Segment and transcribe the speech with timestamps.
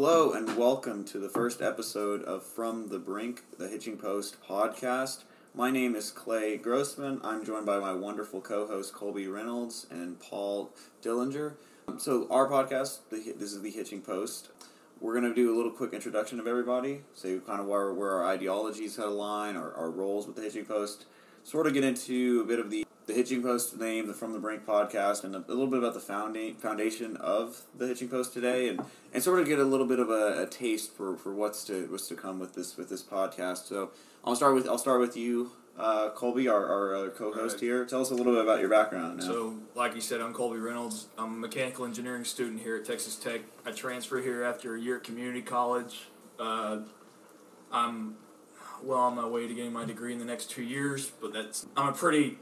[0.00, 5.24] Hello and welcome to the first episode of From the Brink, the Hitching Post podcast.
[5.56, 7.20] My name is Clay Grossman.
[7.24, 10.70] I'm joined by my wonderful co-host Colby Reynolds and Paul
[11.02, 11.54] Dillinger.
[11.96, 14.50] So our podcast, this is the Hitching Post.
[15.00, 18.12] We're going to do a little quick introduction of everybody, say kind of where, where
[18.12, 21.06] our ideologies align, our, our roles with the Hitching Post,
[21.42, 24.38] sort of get into a bit of the the Hitching Post name, the From the
[24.38, 28.68] Brink podcast, and a, little bit about the founding foundation of the Hitching Post today,
[28.68, 28.82] and,
[29.14, 31.86] and sort of get a little bit of a, a taste for, for what's to
[31.90, 33.66] what's to come with this with this podcast.
[33.66, 33.90] So
[34.24, 37.62] I'll start with I'll start with you, uh, Colby, our, our co-host Right.
[37.62, 37.84] here.
[37.86, 39.20] Tell us a little bit about your background.
[39.20, 39.24] Now.
[39.24, 41.06] So, like you said, I'm Colby Reynolds.
[41.16, 43.40] I'm a mechanical engineering student here at Texas Tech.
[43.64, 46.08] I transferred here after a year at community college.
[46.38, 46.80] Uh,
[47.72, 48.16] I'm
[48.82, 51.64] well on my way to getting my degree in the next two years, but that's
[51.74, 52.36] I'm a pretty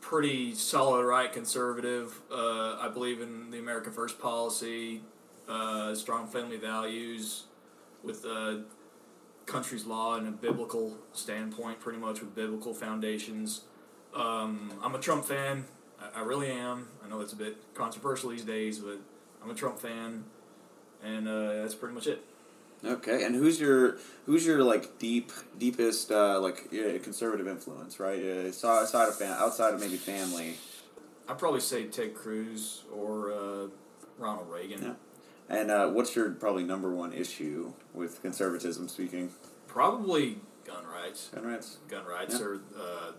[0.00, 2.20] pretty solid right conservative.
[2.30, 5.02] Uh, I believe in the America First policy,
[5.48, 7.44] uh, strong family values,
[8.02, 8.58] with uh,
[9.46, 13.62] country's law and a biblical standpoint, pretty much with biblical foundations.
[14.14, 15.64] Um, I'm a Trump fan.
[16.00, 16.88] I, I really am.
[17.04, 18.98] I know it's a bit controversial these days, but
[19.42, 20.24] I'm a Trump fan,
[21.04, 22.24] and uh, that's pretty much it.
[22.84, 28.18] Okay, and who's your who's your like deep deepest uh, like yeah, conservative influence, right?
[28.22, 30.54] Uh, aside of fam- outside of maybe family.
[31.28, 33.66] I'd probably say Ted Cruz or uh,
[34.18, 34.82] Ronald Reagan.
[34.82, 34.92] Yeah.
[35.58, 39.30] And uh, what's your probably number one issue with conservatism speaking?
[39.66, 41.28] Probably gun rights.
[41.34, 41.78] Gun rights.
[41.88, 42.46] Gun rights Yeah.
[42.46, 43.12] or uh,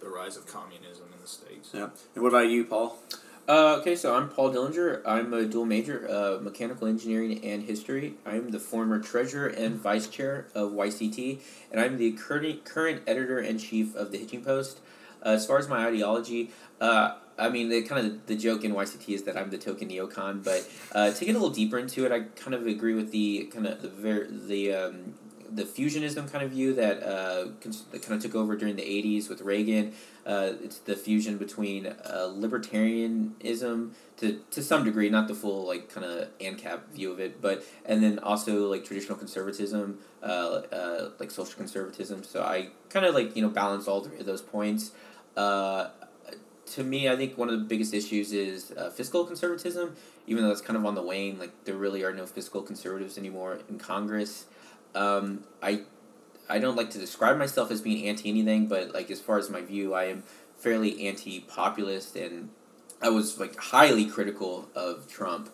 [0.00, 1.70] the rise of communism in the states.
[1.74, 1.88] Yeah.
[2.14, 2.98] And what about you, Paul?
[3.46, 5.02] Uh, okay, so I'm Paul Dillinger.
[5.04, 8.14] I'm a dual major, uh, mechanical engineering and history.
[8.24, 13.38] I'm the former treasurer and vice chair of YCT, and I'm the current current editor
[13.38, 14.80] in chief of the Hitching Post.
[15.22, 18.72] Uh, as far as my ideology, uh, I mean, the kind of the joke in
[18.72, 22.06] YCT is that I'm the token neocon, but uh, to get a little deeper into
[22.06, 25.14] it, I kind of agree with the kind of the ver- the um,
[25.54, 29.40] the fusionism kind of view that uh, kind of took over during the '80s with
[29.40, 29.92] Reagan.
[30.26, 35.88] Uh, it's the fusion between uh, libertarianism to to some degree, not the full like
[35.88, 41.10] kind of ANCAP view of it, but and then also like traditional conservatism, uh, uh,
[41.18, 42.24] like social conservatism.
[42.24, 44.92] So I kind of like you know balance all three of those points.
[45.36, 45.88] Uh,
[46.66, 49.96] to me, I think one of the biggest issues is uh, fiscal conservatism.
[50.26, 53.18] Even though that's kind of on the wane, like there really are no fiscal conservatives
[53.18, 54.46] anymore in Congress.
[54.94, 55.82] Um, I
[56.48, 59.50] I don't like to describe myself as being anti anything, but like as far as
[59.50, 60.22] my view, I am
[60.56, 62.50] fairly anti populist, and
[63.02, 65.50] I was like highly critical of Trump.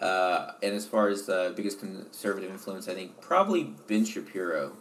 [0.00, 4.72] Uh, and as far as the biggest conservative influence, I think probably Ben Shapiro.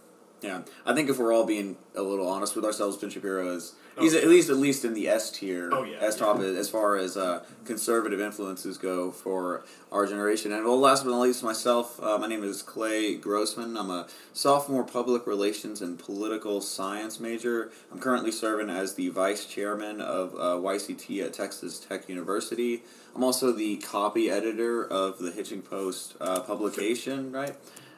[0.41, 3.75] Yeah, I think if we're all being a little honest with ourselves, Ben Shapiro is.
[4.00, 5.69] He's at least at least in the S tier.
[5.72, 10.52] Oh, yeah, S top as far as uh, conservative influences go for our generation.
[10.52, 12.02] And well, last but not least, myself.
[12.02, 13.78] Uh, my name is Clay Grossman.
[13.78, 17.72] I'm a sophomore public relations and political science major.
[17.91, 22.84] I'm currently serving as the vice chairman of uh, YCT at Texas Tech University.
[23.16, 27.31] I'm also the copy editor of the Hitching Post uh, publication.
[27.31, 27.56] Right.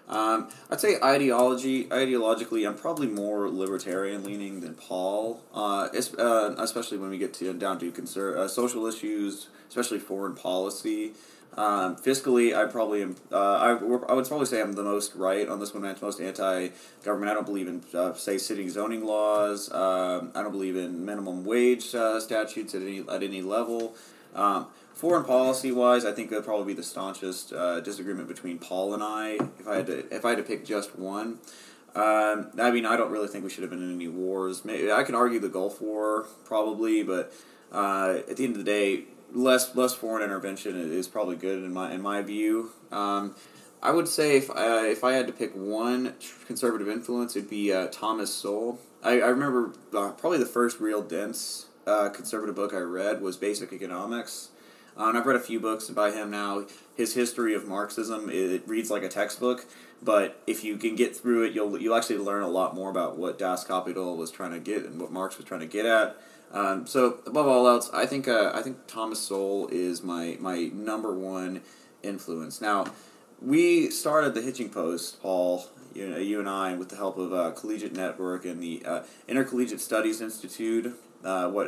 [0.10, 5.88] Um, I'd say ideology, ideologically, I'm probably more libertarian leaning than Paul, uh,
[6.20, 11.14] uh, especially when we get to down to conser- uh, social issues, especially foreign policy.
[11.56, 13.16] Um, fiscally, I probably am.
[13.32, 15.86] Uh, I, I would probably say I'm the most right on this one.
[15.86, 17.32] I'm most anti-government.
[17.32, 19.72] I don't believe in uh, say city zoning laws.
[19.72, 23.96] Um, I don't believe in minimum wage statutes at any at any level.
[24.34, 28.94] Um, foreign policy wise, I think that'd probably be the staunchest uh, disagreement between Paul
[28.94, 29.38] and I.
[29.60, 31.40] If I had to, if I had to pick just one,
[31.96, 34.66] um, I mean, I don't really think we should have been in any wars.
[34.66, 37.34] Maybe I can argue the Gulf War probably, but
[37.72, 41.74] uh, at the end of the day, less less foreign intervention is probably good in
[41.74, 42.72] my in my view.
[42.92, 43.36] Um,
[43.82, 46.14] I would say if I, if I had to pick one
[46.48, 48.80] conservative influence, it'd be uh, Thomas Sowell.
[49.04, 53.36] I, I remember uh, probably the first real dense uh, conservative book I read was
[53.36, 54.50] Basic Economics.
[54.98, 56.66] Uh, and I've read a few books by him now.
[56.96, 59.66] His history of Marxism it reads like a textbook,
[60.02, 63.18] but if you can get through it, you'll you'll actually learn a lot more about
[63.18, 66.18] what Das Kapital was trying to get and what Marx was trying to get at.
[66.52, 70.70] Um, so above all else, I think uh, I think Thomas Sowell is my my
[70.74, 71.62] number one
[72.04, 72.62] influence.
[72.62, 72.86] Now,
[73.42, 77.34] we started the Hitching Post, Paul, you, know, you and I, with the help of
[77.34, 80.96] uh, Collegiate Network and the uh, Intercollegiate Studies Institute.
[81.24, 81.68] Uh, what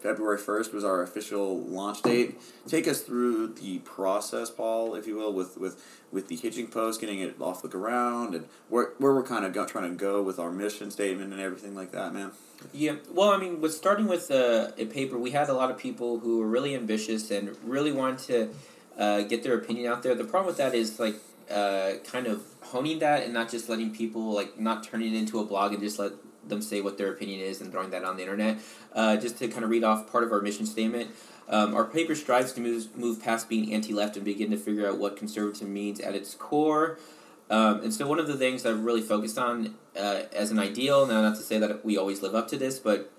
[0.00, 2.40] February 1st was our official launch date.
[2.66, 7.00] Take us through the process, Paul, if you will, with, with, with the Hitching Post,
[7.00, 10.22] getting it off the ground, and where, where we're kind of go, trying to go
[10.22, 12.30] with our mission statement and everything like that, man.
[12.72, 15.78] Yeah, well, I mean, with starting with uh, a paper, we had a lot of
[15.78, 18.48] people who were really ambitious and really wanted to
[18.98, 20.14] uh, get their opinion out there.
[20.14, 21.16] The problem with that is like
[21.50, 25.38] uh, kind of honing that and not just letting people like not turning it into
[25.38, 26.12] a blog and just let
[26.48, 28.58] them say what their opinion is and throwing that on the internet.
[28.92, 31.10] Uh, just to kind of read off part of our mission statement.
[31.48, 34.86] Um, our paper strives to move, move past being anti left and begin to figure
[34.86, 36.98] out what conservatism means at its core.
[37.50, 41.06] Um, and so, one of the things I've really focused on uh, as an ideal,
[41.06, 43.10] now not to say that we always live up to this, but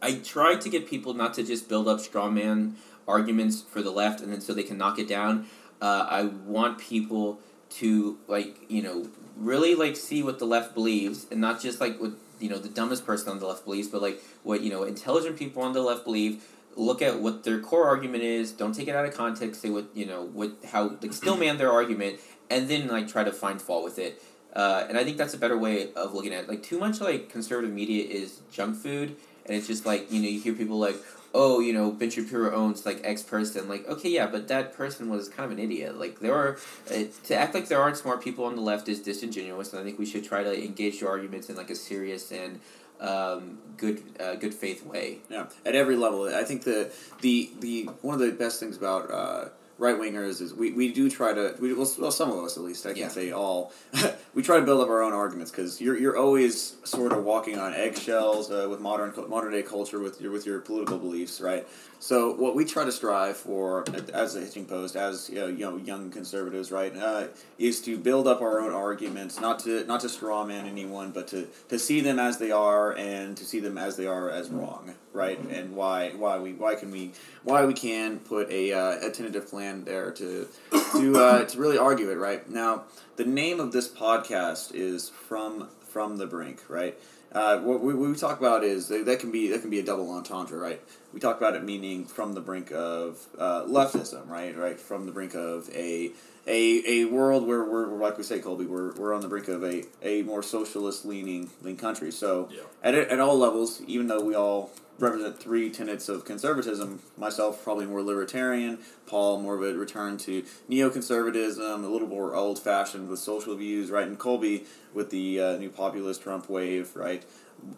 [0.00, 2.76] I try to get people not to just build up straw man
[3.06, 5.46] arguments for the left and then so they can knock it down.
[5.80, 11.26] Uh, I want people to like you know really like see what the left believes
[11.30, 14.02] and not just like what you know the dumbest person on the left believes, but
[14.02, 16.44] like what you know intelligent people on the left believe.
[16.76, 18.52] Look at what their core argument is.
[18.52, 19.62] Don't take it out of context.
[19.62, 22.20] Say what you know what how like steelman their argument,
[22.50, 24.22] and then like try to find fault with it.
[24.54, 26.48] Uh, and I think that's a better way of looking at it.
[26.48, 30.28] Like too much like conservative media is junk food, and it's just like you know
[30.28, 30.96] you hear people like
[31.34, 33.68] oh, you know, Ben Shapiro owns like X person.
[33.68, 35.98] Like, okay, yeah, but that person was kind of an idiot.
[35.98, 36.58] Like, there are
[36.90, 39.84] uh, to act like there aren't smart people on the left is disingenuous, and I
[39.84, 42.60] think we should try to engage your arguments in like a serious and
[43.00, 45.18] um, good uh, good faith way.
[45.28, 46.34] Yeah, at every level.
[46.34, 46.90] I think the
[47.20, 49.10] the the one of the best things about.
[49.10, 49.48] Uh,
[49.78, 52.64] right wingers is we, we do try to we, well, well some of us at
[52.64, 53.08] least I can Yeah.
[53.08, 53.72] say all
[54.34, 57.58] we try to build up our own arguments because you're you're always sort of walking
[57.58, 61.66] on eggshells uh, with modern modern day culture with your with your political beliefs right
[62.00, 65.58] so what we try to strive for as a hitching post as you know, you
[65.58, 67.26] know young conservatives right uh,
[67.58, 71.28] is to build up our own arguments not to not to straw man anyone but
[71.28, 74.50] to to see them as they are and to see them as they are as
[74.50, 77.12] wrong right and why why we why can we
[77.44, 80.48] why we can put a, uh, a tentative plan there to
[80.92, 82.48] to uh, to really argue it right?
[82.48, 82.84] Now
[83.16, 86.98] the name of this podcast is from from the brink right?
[87.30, 89.82] Uh, what we, what we talk about is that can be that can be a
[89.84, 90.80] double entendre right?
[91.12, 94.56] We talk about it meaning from the brink of uh, leftism right?
[94.56, 94.80] Right?
[94.80, 96.10] From the brink of a
[96.46, 99.62] a, a world where we're like we say Colby we're, we're on the brink of
[99.62, 102.10] a, a more socialist leaning leaning country.
[102.10, 102.62] So Yeah.
[102.82, 107.00] at, at all levels even though we all represent three tenets of conservatism.
[107.16, 108.78] Myself, probably more libertarian.
[109.06, 113.90] Paul, more of a return to neoconservatism, a little more old fashioned with social views,
[113.90, 114.06] right?
[114.06, 117.24] And Colby with the uh, new populist Trump wave, right?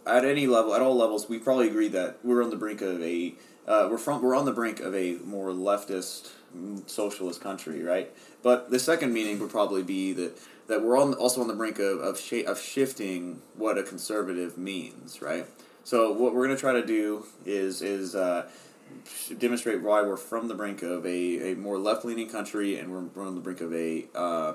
[0.06, 3.02] At any level, at all levels, we probably agree that we're on the brink of
[3.02, 3.34] a
[3.66, 8.10] uh, we're from we're on the brink of a more leftist mm, socialist country, right?
[8.42, 11.78] But the second meaning would probably be that that we're on, also on the brink
[11.78, 15.46] of of, sh- of shifting what a conservative means, right?
[15.90, 18.48] So what we're going to try to do is is uh,
[19.38, 23.00] demonstrate why we're from the brink of a, a more left leaning country, and we're,
[23.00, 24.52] we're on the brink of a uh,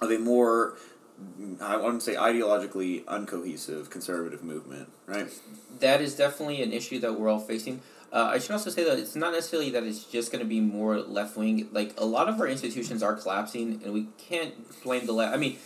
[0.00, 0.78] of a more
[1.60, 5.28] I wouldn't say ideologically uncohesive conservative movement, right?
[5.80, 7.82] That is definitely an issue that we're all facing.
[8.10, 10.62] Uh, I should also say that it's not necessarily that it's just going to be
[10.62, 11.68] more left wing.
[11.72, 15.34] Like a lot of our institutions are collapsing, and we can't blame the left.
[15.34, 15.58] I mean,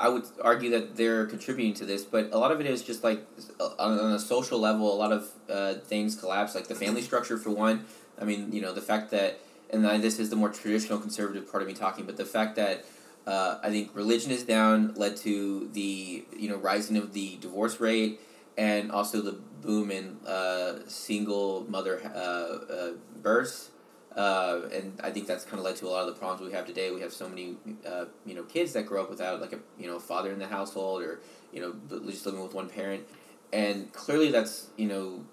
[0.00, 3.04] I would argue that they're contributing to this, but a lot of it is just
[3.04, 3.26] like
[3.60, 6.54] uh, on, on a social level, a lot of uh, things collapse.
[6.54, 7.84] Like the family structure, for one.
[8.20, 9.40] I mean, you know, the fact that,
[9.70, 12.84] and this is the more traditional conservative part of me talking, but the fact that
[13.26, 17.80] uh, I think religion is down led to the you know rising of the divorce
[17.80, 18.20] rate
[18.58, 22.92] and also the boom in uh, single mother uh, uh,
[23.22, 23.70] births.
[24.16, 26.54] Uh, and I think that's kind of led to a lot of the problems we
[26.54, 26.90] have today.
[26.90, 27.56] We have so many,
[27.86, 30.48] uh, you know, kids that grow up without like a you know father in the
[30.48, 31.20] household or
[31.52, 31.74] you know
[32.06, 33.04] just living with one parent,
[33.52, 35.24] and clearly that's you know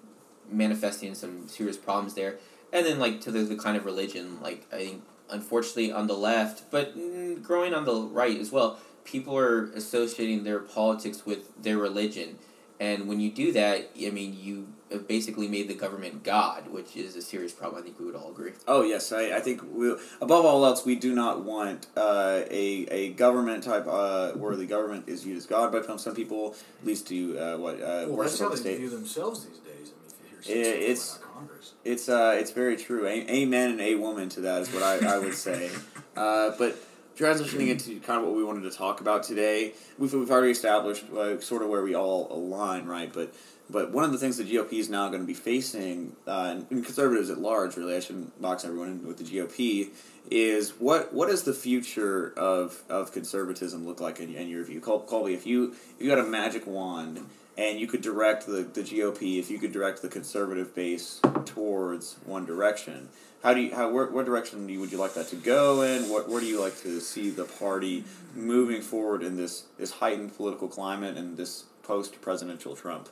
[0.50, 2.38] manifesting some serious problems there.
[2.72, 6.70] And then like to the kind of religion, like I think unfortunately on the left,
[6.70, 11.78] but mm, growing on the right as well, people are associating their politics with their
[11.78, 12.38] religion.
[12.78, 14.68] And when you do that, I mean, you
[14.98, 17.80] basically made the government God, which is a serious problem.
[17.80, 18.52] I think we would all agree.
[18.66, 22.86] Oh yes, I, I think we above all else we do not want uh, a
[22.90, 26.54] a government type uh, where the government is viewed as God by some some people
[26.84, 28.78] leads to uh, what uh, Well, worship that's how of the they state.
[28.78, 29.92] view themselves these days.
[29.92, 31.72] I mean, if you hear some it's- Congress.
[31.84, 33.06] It's uh, it's very true.
[33.06, 35.70] A- amen and a woman to that is what I, I would say.
[36.16, 36.76] Uh, but
[37.16, 41.04] transitioning into kind of what we wanted to talk about today, we've, we've already established
[41.12, 43.10] uh, sort of where we all align, right?
[43.12, 43.32] But
[43.70, 46.84] but one of the things the GOP is now going to be facing, uh, and,
[46.84, 49.90] conservatives at large, really, I shouldn't box everyone in with the GOP,
[50.30, 54.80] is what what does the future of, of conservatism look like in, in your view?
[54.80, 57.20] Col- Colby, if you if you had a magic wand
[57.56, 62.16] and you could direct the, the GOP, if you could direct the conservative base towards
[62.24, 63.08] one direction,
[63.42, 66.08] how do you how where, what direction you, would you like that to go in?
[66.08, 70.36] What where do you like to see the party moving forward in this this heightened
[70.36, 73.08] political climate and this post presidential Trump?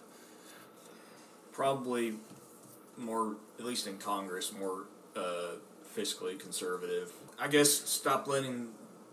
[1.58, 2.14] Probably
[2.96, 4.84] more, at least in Congress, more
[5.16, 5.56] uh,
[5.92, 7.10] fiscally conservative.
[7.36, 8.68] I guess stop letting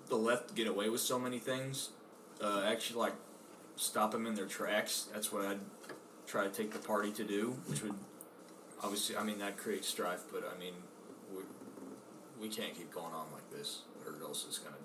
[0.10, 1.90] the left get away with so many things,
[2.40, 3.14] uh, actually like
[3.78, 5.08] stop them in their tracks.
[5.12, 5.60] That's what I'd
[6.28, 7.96] try to take the party to do, which would
[8.84, 10.22] obviously, I mean, that creates strife.
[10.32, 10.76] But I mean,
[11.36, 11.42] we
[12.40, 14.76] we can't keep going on like this, or else it's gonna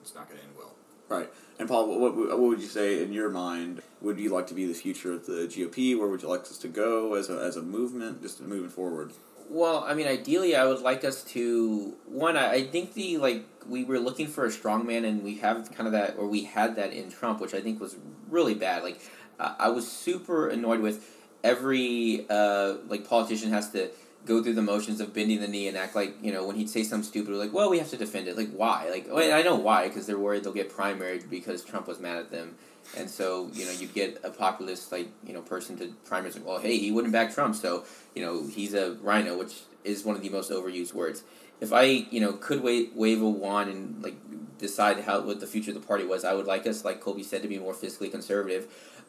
[0.00, 0.76] it's not gonna end well.
[1.10, 1.28] Right.
[1.58, 3.82] And Paul, what, what, would you say in your mind?
[4.00, 5.98] Would you like to be the future of the GOP?
[5.98, 9.12] Where would you like us to go as a, as a movement, just moving forward?
[9.50, 12.36] Well, I mean, ideally, I would like us to one.
[12.36, 15.74] I, I think the like we were looking for a strong man, and we have
[15.74, 17.96] kind of that, or we had that in Trump, which I think was
[18.28, 18.84] really bad.
[18.84, 19.00] Like,
[19.40, 21.04] uh, I was super annoyed with
[21.42, 23.90] every uh, like politician has to
[24.26, 26.70] go through the motions of bending the knee and act like you know when he'd
[26.70, 28.36] say something stupid, like, well, we have to defend it.
[28.36, 28.88] Like, why?
[28.90, 32.18] Like, well, I know why because they're worried they'll get primaried because Trump was mad
[32.18, 32.56] at them.
[32.96, 36.46] And so, you know, you get a populist like, you know, person to primary like,
[36.46, 37.84] well, hey, he wouldn't back Trump, so,
[38.14, 41.22] you know, he's a RINO, which is one of the most overused words.
[41.60, 44.16] If I, you know, could wave, wave a wand and like
[44.58, 47.22] decide how what the future of the party was, I would like us, like Colby
[47.22, 48.66] said, to be more fiscally conservative.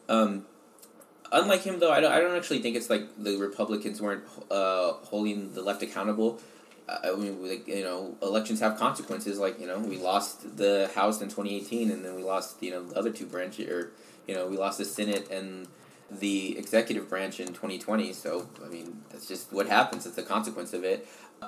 [0.08, 0.44] Um,
[1.32, 4.92] unlike him, though, I don't, I don't actually think it's like the Republicans weren't uh,
[4.92, 6.40] holding the left accountable.
[6.88, 9.38] I mean, like, you know, elections have consequences.
[9.38, 12.82] Like, you know, we lost the House in 2018, and then we lost, you know,
[12.82, 13.92] the other two branches, or,
[14.26, 15.68] you know, we lost the Senate and
[16.10, 18.12] the executive branch in 2020.
[18.12, 20.06] So, I mean, that's just what happens.
[20.06, 21.06] It's a consequence of it.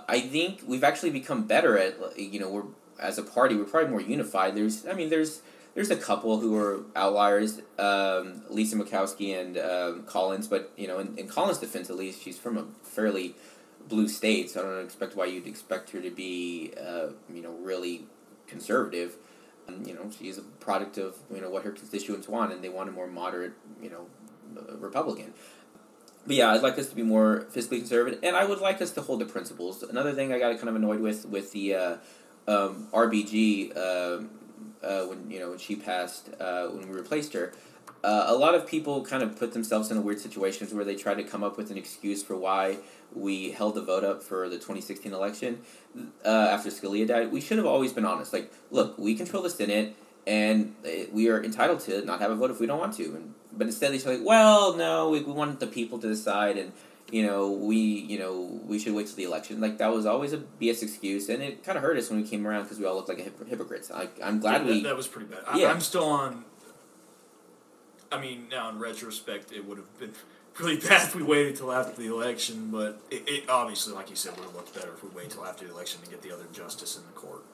[0.08, 2.64] I think we've actually become better at, you know, we're,
[2.98, 4.54] as a party, we're probably more unified.
[4.56, 5.42] There's, I mean, there's,
[5.74, 10.98] there's a couple who are outliers, um, Lisa Murkowski and um, Collins, but, you know,
[10.98, 13.34] in, in Collins' defense, at least, she's from a fairly
[13.88, 17.52] blue state, so I don't expect why you'd expect her to be, uh, you know,
[17.52, 18.06] really
[18.46, 19.16] conservative.
[19.68, 22.68] Um, you know, she's a product of you know what her constituents want, and they
[22.68, 23.52] want a more moderate,
[23.82, 24.06] you know,
[24.58, 25.32] uh, Republican.
[26.26, 28.90] But yeah, I'd like us to be more fiscally conservative, and I would like us
[28.92, 29.82] to hold the principles.
[29.82, 31.96] Another thing I got kind of annoyed with with the uh,
[32.46, 34.24] um, RBG uh,
[34.84, 37.52] uh, when you know when she passed uh, when we replaced her.
[38.02, 40.94] Uh, a lot of people kind of put themselves in a weird situations where they
[40.94, 42.76] try to come up with an excuse for why
[43.14, 45.62] we held the vote up for the 2016 election
[46.22, 47.32] uh, after Scalia died.
[47.32, 48.34] We should have always been honest.
[48.34, 50.74] Like, look, we control the Senate, and
[51.12, 53.04] we are entitled to not have a vote if we don't want to.
[53.04, 56.58] And but instead they say, like, well, no, we, we want the people to decide,
[56.58, 56.72] and
[57.14, 59.60] you know, we you know we should wait till the election.
[59.60, 62.26] Like that was always a BS excuse, and it kind of hurt us when we
[62.26, 63.88] came around because we all looked like hip- hypocrites.
[63.88, 64.82] I, I'm glad yeah, we.
[64.82, 65.44] That, that was pretty bad.
[65.46, 65.70] I, Yeah.
[65.70, 66.44] I'm still on.
[68.10, 70.10] I mean, now in retrospect, it would have been
[70.58, 74.16] really bad if we waited till after the election, but it, it obviously, like you
[74.16, 76.32] said, would have looked better if we waited till after the election to get the
[76.32, 77.44] other justice in the court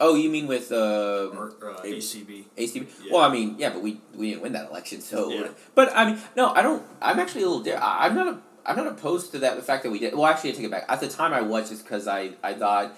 [0.00, 2.44] oh, you mean with uh, or uh, ACB.
[2.56, 2.86] ACB.
[3.04, 3.12] Yeah.
[3.12, 5.30] Well, I mean, yeah, but we we didn't win that election, so.
[5.30, 5.48] Yeah.
[5.74, 6.84] But I mean, no, I don't.
[7.00, 7.78] I'm actually a little.
[7.80, 8.28] I'm not.
[8.28, 8.38] A,
[8.70, 9.56] I'm not opposed to that.
[9.56, 10.14] The fact that we did.
[10.14, 10.84] Well, actually, I take it back.
[10.88, 12.94] At the time, I was just because I I thought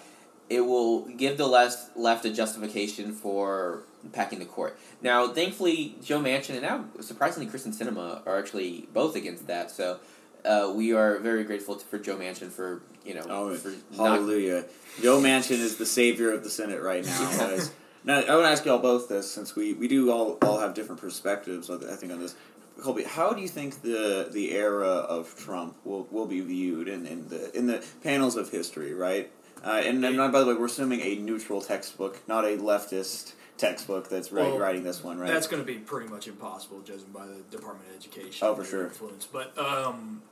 [0.50, 4.79] it will give the left left a justification for packing the court.
[5.00, 9.71] Now, thankfully, Joe Manchin and now surprisingly Kyrsten Sinema are actually both against that.
[9.71, 9.99] So.
[10.45, 14.19] Uh, we are very grateful to, for Joe Manchin for you know Oh, for not
[14.19, 14.64] hallelujah.
[15.00, 17.64] Joe Manchin is the savior of the Senate right now, Yeah.
[18.05, 20.75] Now, I want to ask y'all both this, since we, we do all, all have
[20.75, 22.35] different perspectives, I think, on this.
[22.81, 27.07] Colby, how do you think the the era of Trump will, will be viewed in,
[27.07, 29.31] in the in the panels of history, right?
[29.64, 34.09] Uh, and, and by the way, we're assuming a neutral textbook, not a leftist textbook
[34.09, 35.31] that's writing, Well, writing this one, right?
[35.31, 38.45] That's going to be pretty much impossible, judging by the Department of Education.
[38.49, 38.85] Oh, for sure.
[38.87, 40.23] Influence, but um,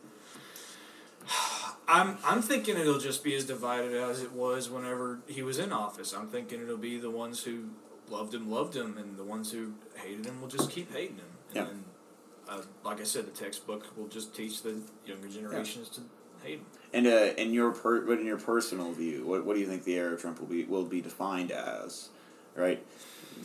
[1.89, 5.73] I'm I'm thinking it'll just be as divided as it was whenever he was in
[5.73, 6.13] office.
[6.13, 7.71] I'm thinking it'll be the ones who
[8.09, 11.25] loved him loved him, and the ones who hated him will just keep hating him.
[11.55, 11.75] And Yeah.
[12.51, 14.77] Then, uh, like I said, the textbook will just teach the
[15.07, 16.01] younger generations to
[16.43, 16.67] hate him.
[16.93, 19.85] And uh, in your per, but in your personal view, what, what do you think
[19.85, 22.09] the era of Trump will be will be defined as,
[22.55, 22.85] right?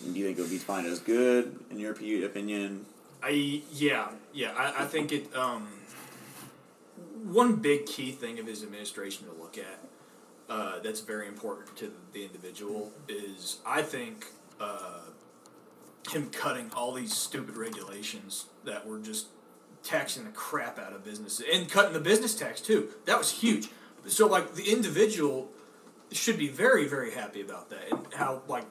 [0.03, 2.85] Do you think it will be defined as good in your opinion?
[3.21, 5.67] I yeah yeah I, I think it um
[7.23, 9.79] one big key thing of his administration to look at
[10.47, 14.27] uh, that's very important to the individual is I think
[14.59, 15.01] uh,
[16.11, 19.27] him cutting all these stupid regulations that were just
[19.83, 23.69] taxing the crap out of businesses and cutting the business tax too that was huge
[24.07, 25.49] so like the individual
[26.11, 28.65] should be very very happy about that and how like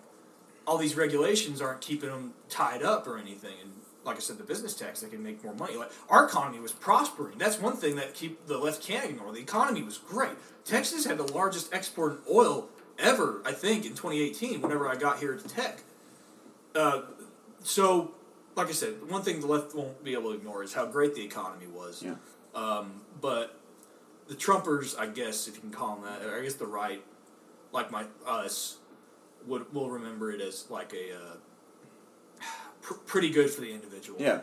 [0.66, 3.54] all these regulations aren't keeping them tied up or anything.
[3.62, 3.72] And
[4.04, 5.76] like I said, the business tax they can make more money.
[5.76, 7.38] Like our economy was prospering.
[7.38, 9.32] That's one thing that keep the left can't ignore.
[9.32, 10.32] The economy was great.
[10.64, 14.60] Texas had the largest export of oil ever, I think, in 2018.
[14.60, 15.80] Whenever I got here to Tech,
[16.74, 17.02] uh,
[17.64, 18.14] so
[18.56, 21.14] like I said, one thing the left won't be able to ignore is how great
[21.14, 22.02] the economy was.
[22.02, 22.14] Yeah.
[22.54, 23.58] Um, but
[24.28, 27.02] the Trumpers, I guess, if you can call them that, I guess the right,
[27.72, 28.78] like my us,
[29.46, 31.36] would will remember it as like a uh,
[32.80, 34.20] pr- pretty good for the individual.
[34.20, 34.40] Yeah.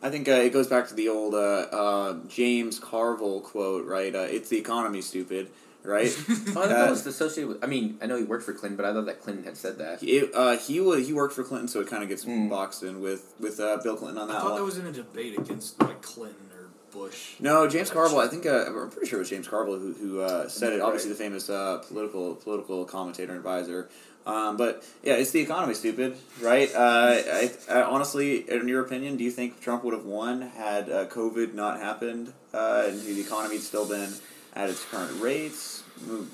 [0.00, 4.14] I think uh, it goes back to the old uh, uh, James Carville quote, right?
[4.14, 5.50] Uh, it's the economy, stupid,
[5.84, 6.10] right?
[6.28, 7.64] Oh, I thought that was associated with.
[7.64, 9.78] I mean, I know he worked for Clinton, but I thought that Clinton had said
[9.78, 10.02] that.
[10.02, 12.48] It, uh, he wa he worked for Clinton, so it kind of gets Mm.
[12.50, 14.36] boxed in with with uh, Bill Clinton on that.
[14.36, 14.56] I thought one.
[14.60, 17.34] that was in a debate against like Clinton or Bush.
[17.40, 18.18] no, James Carville.
[18.18, 20.76] I think uh, I'm pretty sure it was James Carville who who uh, said it.
[20.76, 20.82] Right.
[20.82, 23.88] Obviously, the famous uh, political political commentator and advisor.
[24.26, 26.68] Um, but yeah, it's the economy, stupid, right?
[26.74, 26.78] Uh,
[27.16, 31.06] I, I, honestly, in your opinion, do you think Trump would have won had uh,
[31.06, 34.10] COVID not happened uh, and the economy had still been
[34.54, 35.82] at its current rates?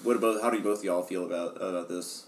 [0.02, 2.26] What about how do you both y'all feel about about this?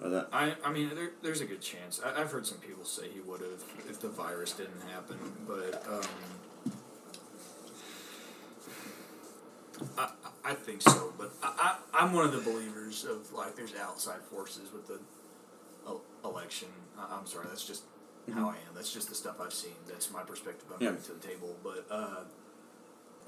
[0.00, 0.28] About that?
[0.32, 2.00] I, I mean, there, there's a good chance.
[2.04, 5.84] I, I've heard some people say he would have if the virus didn't happen, but
[5.90, 6.02] um,
[9.96, 10.10] I,
[10.44, 11.12] I think so.
[11.18, 15.00] But I, I, I'm one of the believers of like there's outside forces with the
[16.24, 16.68] election.
[16.98, 17.82] I, I'm sorry, that's just
[18.34, 18.74] how I am.
[18.74, 19.72] That's just the stuff I've seen.
[19.88, 20.90] That's my perspective I'm Yeah.
[20.90, 21.56] bringing to the table.
[21.64, 22.24] But uh,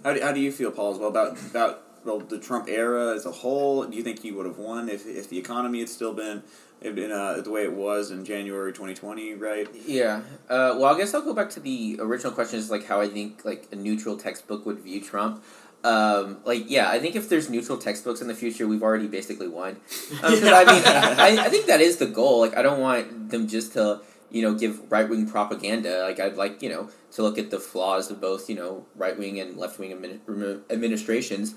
[0.04, 3.14] How do, how do you feel, Paul, as well about about well, the Trump era
[3.14, 3.84] as a whole?
[3.84, 6.42] Do you think he would have won if, if the economy had still been
[6.80, 9.68] in, uh, the way it was in January 2020, right?
[9.86, 10.22] Yeah.
[10.48, 13.08] Uh, well, I guess I'll go back to the original question is like how I
[13.08, 15.42] think like a neutral textbook would view Trump.
[15.82, 19.48] Um, like yeah, I think if there's neutral textbooks in the future, we've already basically
[19.48, 19.70] won.
[19.70, 19.76] Um,
[20.20, 22.40] 'cause I mean, I, I think that is the goal.
[22.40, 26.02] Like I don't want them just to you know give right wing propaganda.
[26.02, 29.18] Like I'd like you know to look at the flaws of both you know right
[29.18, 31.54] wing and left wing admin- administrations.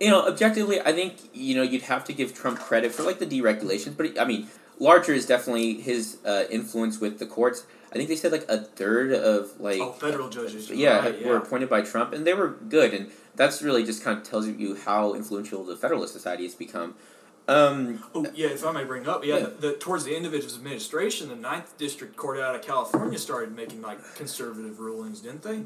[0.00, 3.18] You know, objectively, I think you know you'd have to give Trump credit for like
[3.18, 7.64] the deregulations, but I mean, larger is definitely his uh, influence with the courts.
[7.92, 11.36] I think they said like a third of like oh, federal judges, yeah, right, were
[11.36, 14.76] appointed by Trump, and they were good, and that's really just kind of tells you
[14.76, 16.94] how influential the Federalist Society has become.
[17.48, 19.40] Um, Oh yeah, if I may bring up, yeah, Yeah.
[19.44, 23.18] The, the, towards the end of his administration, the Ninth District Court out of California
[23.18, 25.62] started making like conservative rulings, didn't they?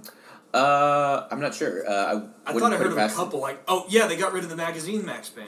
[0.52, 1.88] uh, I'm not sure.
[1.88, 3.40] Uh, I, I thought I heard of a couple.
[3.40, 5.46] Like, oh yeah, they got rid of the magazine max ban.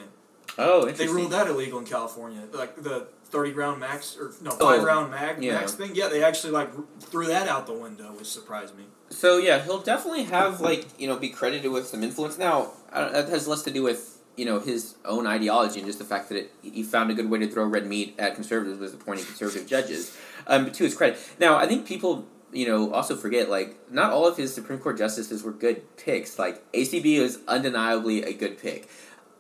[0.58, 2.42] Oh, They ruled that illegal in California.
[2.52, 5.54] Like the thirty round max or no Oh, five round mag yeah.
[5.54, 5.92] max thing.
[5.94, 8.84] Yeah, they actually like threw that out the window, which surprised me.
[9.10, 12.36] So yeah, he'll definitely have like you know be credited with some influence.
[12.38, 16.04] Now that has less to do with you know his own ideology and just the
[16.04, 18.94] fact that it, he found a good way to throw red meat at conservatives was
[18.94, 20.16] appointing conservative judges.
[20.46, 24.12] Um, but to his credit, now I think people you know also forget like not
[24.12, 26.38] all of his Supreme Court justices were good picks.
[26.38, 28.88] Like ACB was undeniably a good pick,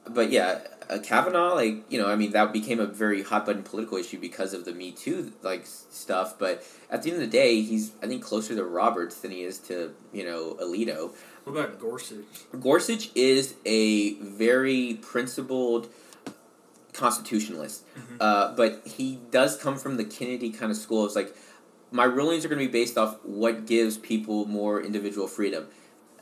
[0.08, 0.60] but yeah.
[0.90, 4.18] Uh, Kavanaugh, like you know, I mean, that became a very hot button political issue
[4.18, 6.38] because of the Me Too like stuff.
[6.38, 9.42] But at the end of the day, he's I think closer to Roberts than he
[9.42, 11.12] is to you know Alito.
[11.44, 12.24] What about Gorsuch?
[12.60, 15.88] Gorsuch is a very principled
[16.92, 17.84] constitutionalist,
[18.20, 21.04] uh, but he does come from the Kennedy kind of school.
[21.04, 21.34] It's like
[21.90, 25.66] my rulings are going to be based off what gives people more individual freedom.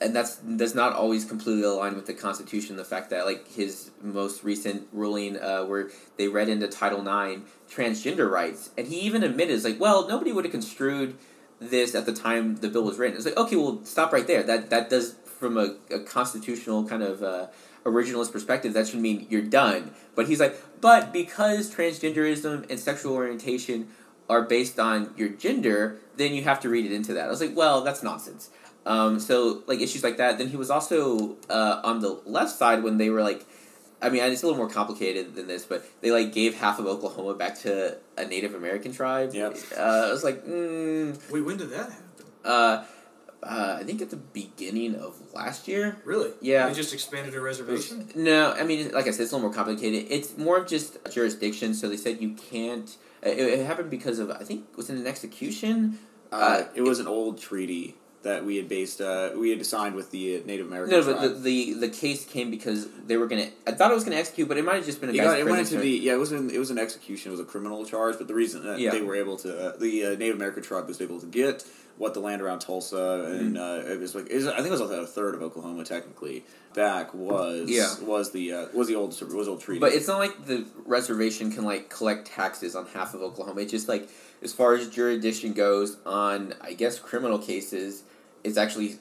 [0.01, 2.77] And that's does not always completely align with the Constitution.
[2.77, 7.43] The fact that like his most recent ruling, uh, where they read into Title IX
[7.71, 11.19] transgender rights, and he even admitted, it's like, well, nobody would have construed
[11.61, 13.17] this at the time the bill was written.
[13.17, 14.43] It's like, okay, well, stop right there.
[14.43, 17.47] That that does from a, a constitutional kind of uh,
[17.85, 19.93] originalist perspective, that should mean you're done.
[20.15, 23.89] But he's like, but because transgenderism and sexual orientation
[24.29, 27.27] are based on your gender, then you have to read it into that.
[27.27, 28.51] I was like, well, that's nonsense.
[28.87, 30.39] Um, so like issues like that.
[30.39, 33.47] Then he was also uh, on the left side when they were like.
[34.03, 36.87] I mean, it's a little more complicated than this, but they like gave half of
[36.87, 39.35] Oklahoma back to a Native American tribe.
[39.35, 39.57] Yep.
[39.77, 42.27] Uh, I was like, mm, Wait, when did that happen?
[42.45, 42.85] uh,
[43.43, 45.97] uh, I think at the beginning of last year.
[46.05, 46.31] Really?
[46.41, 46.69] Yeah.
[46.69, 48.09] They just expanded a reservation.
[48.15, 50.11] No, I mean, like I said, it's a little more complicated.
[50.11, 51.73] It's more of just jurisdiction.
[51.75, 52.95] So they said you can't.
[53.23, 55.99] It, it happened because of I think was it an execution.
[56.31, 60.11] Uh, it was an old treaty that we had based uh, we had signed with
[60.11, 61.17] the uh, Native American No, tribe.
[61.17, 63.49] but the, the the case came because they were gonna.
[63.67, 65.39] I thought it was gonna execute, but it might have just been a It, got,
[65.39, 66.13] it went into the yeah.
[66.13, 67.31] It was an, it was an execution.
[67.31, 68.19] It was a criminal charge.
[68.19, 68.91] But the reason that Yeah.
[68.91, 71.65] they were able to uh, the uh, Native American tribe was able to get
[71.97, 73.89] what the land around Tulsa and Mm-hmm.
[73.91, 76.45] uh, it was like it was, I think it was a third of Oklahoma technically
[76.75, 77.89] back was Yeah.
[78.03, 79.81] was the uh, was the old was old treaty.
[79.81, 83.63] But it's not like the reservation can like collect taxes on half of Oklahoma.
[83.63, 84.09] It's just like
[84.43, 88.03] as far as jurisdiction goes on, I guess criminal cases,
[88.45, 88.99] it's actually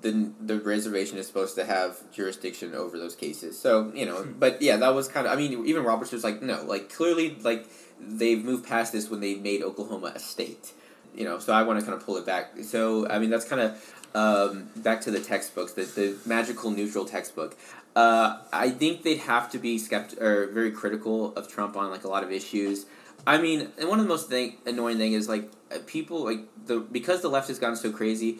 [0.00, 3.58] the the reservation is supposed to have jurisdiction over those cases.
[3.58, 5.32] So you know, but yeah, that was kind of.
[5.32, 7.66] I mean, even Roberts was like, no, like clearly, like
[8.00, 10.72] they've moved past this when they made Oklahoma a state.
[11.14, 12.52] You know, so I want to kind of pull it back.
[12.62, 17.04] So I mean, that's kind of um, back to the textbooks, the the magical neutral
[17.04, 17.56] textbook.
[17.96, 22.04] Uh, I think they'd have to be skeptical or very critical of Trump on like
[22.04, 22.86] a lot of issues.
[23.26, 26.40] I mean, and one of the most thing, annoying thing is like uh, people like
[26.66, 28.38] the because the left has gone so crazy.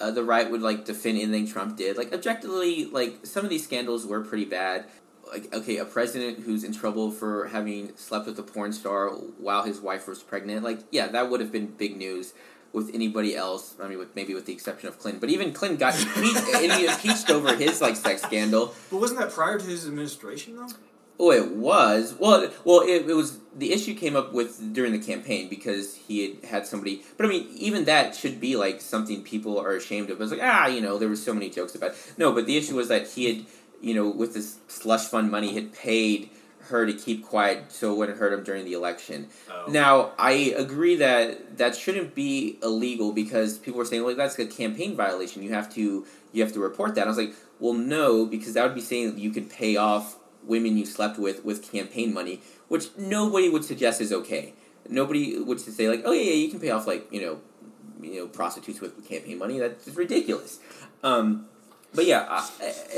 [0.00, 1.96] Uh, the right would like defend anything Trump did.
[1.96, 4.86] Like objectively, like some of these scandals were pretty bad.
[5.30, 9.62] Like okay, a president who's in trouble for having slept with a porn star while
[9.62, 10.64] his wife was pregnant.
[10.64, 12.32] Like yeah, that would have been big news
[12.72, 13.74] with anybody else.
[13.80, 15.20] I mean, with maybe with the exception of Clinton.
[15.20, 18.74] But even Clinton got impeached, impeached over his like sex scandal.
[18.90, 20.68] But wasn't that prior to his administration though?
[21.20, 22.14] Oh, it was.
[22.18, 23.38] Well, well, it, it was.
[23.56, 27.02] The issue came up with during the campaign because he had had somebody.
[27.16, 30.18] But I mean, even that should be like something people are ashamed of.
[30.18, 31.90] It was like ah, you know, there were so many jokes about.
[31.90, 32.14] It.
[32.18, 33.46] No, but the issue was that he had,
[33.80, 36.30] you know, with this slush fund money, had paid
[36.68, 39.26] her to keep quiet so it wouldn't hurt him during the election.
[39.50, 39.70] Oh.
[39.70, 44.46] Now, I agree that that shouldn't be illegal because people were saying, "Well, that's a
[44.46, 45.42] campaign violation.
[45.42, 48.62] You have to you have to report that." I was like, "Well, no, because that
[48.62, 50.17] would be saying that you could pay off
[50.48, 54.54] women you slept with with campaign money, which nobody would suggest is okay.
[54.88, 57.40] Nobody would say like, "Oh yeah, yeah, you can pay off like you know,
[58.00, 59.58] you know, prostitutes with campaign money.
[59.58, 60.58] That's ridiculous."
[61.02, 61.46] Um,
[61.94, 62.48] but yeah, I,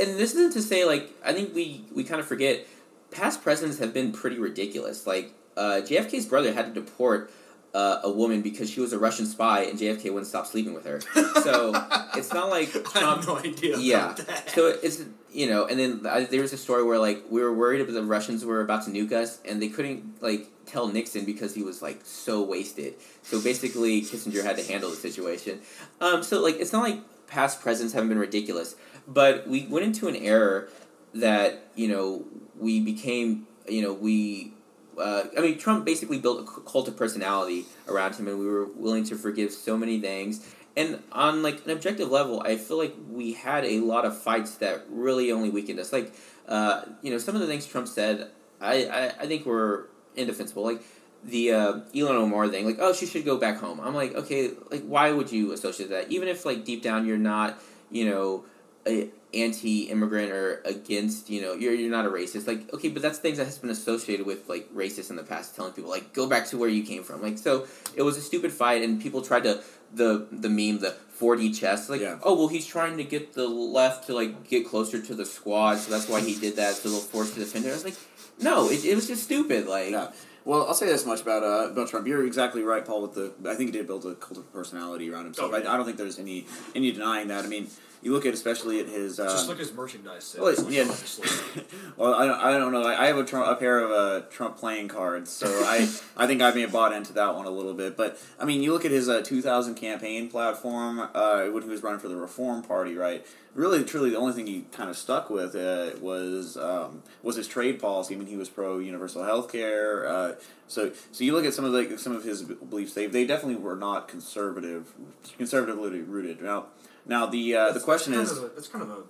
[0.00, 2.66] and this isn't to say like I think we we kind of forget
[3.10, 5.06] past presidents have been pretty ridiculous.
[5.06, 7.32] Like uh, JFK's brother had to deport
[7.74, 10.84] uh, a woman because she was a Russian spy, and JFK wouldn't stop sleeping with
[10.84, 11.00] her.
[11.40, 11.72] So
[12.16, 13.78] it's not like I have no idea.
[13.78, 14.12] yeah.
[14.12, 14.50] About that.
[14.50, 15.02] So it's
[15.32, 17.94] you know, and then uh, there was a story where like we were worried about
[17.94, 21.62] the Russians were about to nuke us, and they couldn't like tell Nixon because he
[21.62, 22.94] was like so wasted.
[23.22, 25.60] So basically, Kissinger had to handle the situation.
[26.00, 28.74] Um, so like it's not like past presidents haven't been ridiculous,
[29.08, 30.68] but we went into an error
[31.14, 32.24] that you know
[32.58, 34.52] we became you know we
[35.00, 38.66] uh, I mean Trump basically built a cult of personality around him, and we were
[38.66, 40.46] willing to forgive so many things.
[40.76, 44.56] And on like an objective level, I feel like we had a lot of fights
[44.56, 45.92] that really only weakened us.
[45.92, 46.14] Like
[46.48, 50.62] uh, you know some of the things Trump said, I I, I think were indefensible.
[50.62, 50.82] Like
[51.24, 53.80] the uh, Ilhan Omar thing, like oh she should go back home.
[53.80, 56.10] I'm like okay, like why would you associate that?
[56.10, 57.60] Even if like deep down you're not
[57.90, 58.44] you know
[58.86, 63.18] a anti-immigrant or against you know you're you're not a racist like okay but that's
[63.18, 66.28] things that has been associated with like racist in the past telling people like go
[66.28, 69.22] back to where you came from like so it was a stupid fight and people
[69.22, 69.62] tried to
[69.94, 72.18] the the meme the 4D chess like Yeah.
[72.22, 75.76] oh well he's trying to get the left to like get closer to the squad
[75.76, 77.96] so that's why he did that so they'll force the defender I was like
[78.40, 80.10] no it, it was just stupid like Yeah.
[80.42, 82.06] Well, I'll say this much about uh, about Trump.
[82.06, 83.02] You're exactly right, Paul.
[83.02, 85.52] With the, I think he did build a cult of personality around himself.
[85.52, 85.68] Oh, yeah.
[85.68, 87.44] I, I don't think there's any any denying that.
[87.44, 87.68] I mean,
[88.02, 89.20] you look at especially at his.
[89.20, 90.62] Uh, Just look at his merchandise sales.
[90.62, 90.84] well, yeah.
[91.96, 92.82] well, I don't, I don't know.
[92.82, 96.26] I I have a, Trump, a pair of uh, Trump playing cards, so I I
[96.26, 97.96] think I may have bought into that one a little bit.
[97.96, 101.82] But I mean, you look at his uh, 2000 campaign platform uh, when he was
[101.82, 103.24] running for the Reform Party, right?
[103.54, 107.48] Really, truly, the only thing he kind of stuck with uh, was um, was his
[107.48, 108.14] trade policy.
[108.14, 110.08] I mean, he was pro universal health care.
[110.08, 110.34] Uh,
[110.68, 112.94] so, so you look at some of the some of his beliefs.
[112.94, 114.92] They they definitely were not conservative,
[115.36, 116.40] conservatively rooted.
[116.40, 116.66] Now,
[117.04, 118.30] now the uh, the question is.
[118.30, 119.02] of a, that's kind of a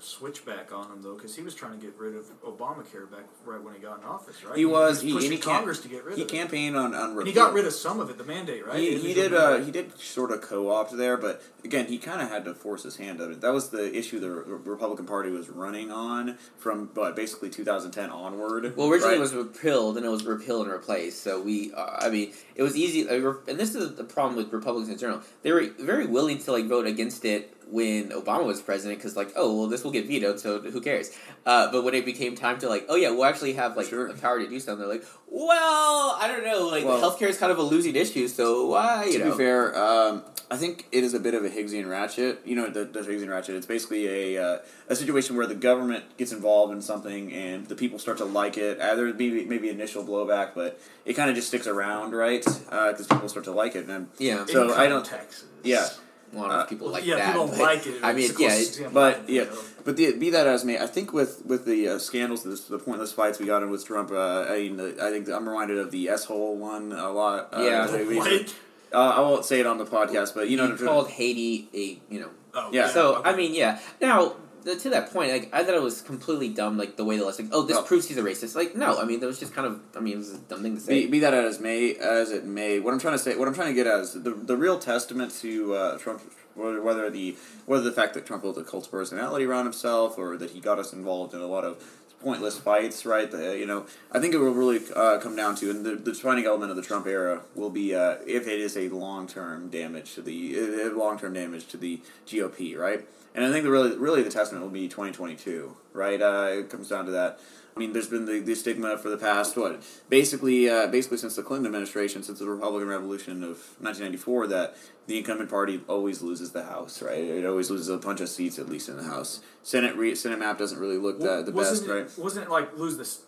[0.00, 3.62] switchback on him though, because he was trying to get rid of Obamacare back right
[3.62, 4.56] when he got in office, right?
[4.56, 5.00] He was.
[5.00, 6.30] He He, was and pushing he Congress to get rid He of it.
[6.32, 8.78] campaigned on on And he got rid of some of it, the mandate, right?
[8.78, 9.34] He, he did.
[9.34, 12.82] Uh, he did sort of co-opt there, but again, he kind of had to force
[12.84, 13.40] his hand of it.
[13.40, 18.76] That was the issue the Republican Party was running on from, what, basically 2010 onward.
[18.76, 19.18] Well, originally right?
[19.18, 21.22] it was repealed, and it was repealed and replaced.
[21.22, 23.08] So we, uh, I mean, it was easy.
[23.08, 25.22] uh, And this is the problem with Republicans in general.
[25.42, 29.32] They were very willing to like vote against it when Obama was president, because like,
[29.36, 31.10] oh, well, this will get vetoed, so who cares?
[31.44, 34.08] Uh, but when it became time to like, oh yeah, we'll actually have like Sure.
[34.12, 37.38] the power to do something, they're like, well, I don't know, like Well- healthcare is
[37.38, 39.04] kind of a losing issue, so why?
[39.04, 41.88] You to know, be fair, um, I think it is a bit of a Higgsian
[41.90, 42.40] ratchet.
[42.46, 43.54] You know, the, the Higgsian ratchet.
[43.56, 47.74] It's basically a uh, a situation where the government gets involved in something and the
[47.74, 48.80] people start to like it.
[48.80, 52.42] Uh, there maybe maybe initial blowback, but it kind of just sticks around, right?
[52.42, 55.44] Because people start to like it, and yeah, so Income I don't- taxes.
[55.64, 55.86] yeah.
[56.32, 57.26] A lot uh, of people like yeah, that.
[57.26, 58.02] people don't but, like it.
[58.02, 59.44] I mean, yeah, but, yeah.
[59.84, 62.78] But the, be that as may, I think with with the uh, scandals, this, the
[62.78, 65.78] pointless fights we got in with Trump, uh, I mean, the, I think I'm reminded
[65.78, 67.48] of the S hole one a lot.
[67.52, 67.86] Uh, Yeah.
[67.86, 68.54] What?
[68.92, 72.12] Uh, I won't say it on the podcast, but you know, he called Haiti a
[72.12, 72.88] you know Oh, Yeah.
[72.88, 73.30] So okay.
[73.30, 73.78] I mean, yeah.
[74.00, 74.34] Now the,
[74.76, 77.40] to that point, like I thought it was completely dumb, like the way the list,
[77.40, 77.82] like, oh, this No.
[77.82, 78.54] proves he's a racist.
[78.54, 80.62] Like, no, I mean, that was just kind of, I mean, it was a dumb
[80.62, 81.04] thing to say.
[81.04, 83.54] Be, be that as may as it may, what I'm trying to say, what I'm
[83.54, 86.20] trying to get at is the the real testament to uh, Trump,
[86.54, 90.36] whether, whether the whether the fact that Trump built a cult personality around himself, or
[90.36, 91.82] that he got us involved in a lot of
[92.20, 93.30] pointless fights, right?
[93.30, 96.12] The, you know, I think it will really uh, come down to, and the, the
[96.12, 99.68] defining element of the Trump era will be uh, if it is a long term
[99.68, 103.06] damage to the long term damage to the GOP, right?
[103.34, 106.20] And I think the really really the testament will be twenty twenty two, right?
[106.20, 107.40] Uh, it comes down to that.
[107.78, 111.36] I mean, there's been the, the stigma for the past what basically uh, basically since
[111.36, 116.50] the Clinton administration, since the Republican Revolution of 1994, that the incumbent party always loses
[116.50, 117.22] the House, right?
[117.22, 119.42] It always loses a bunch of seats at least in the House.
[119.62, 122.18] Senate re- Senate map doesn't really look the, the wasn't best, it, right?
[122.18, 123.22] Wasn't it like lose this?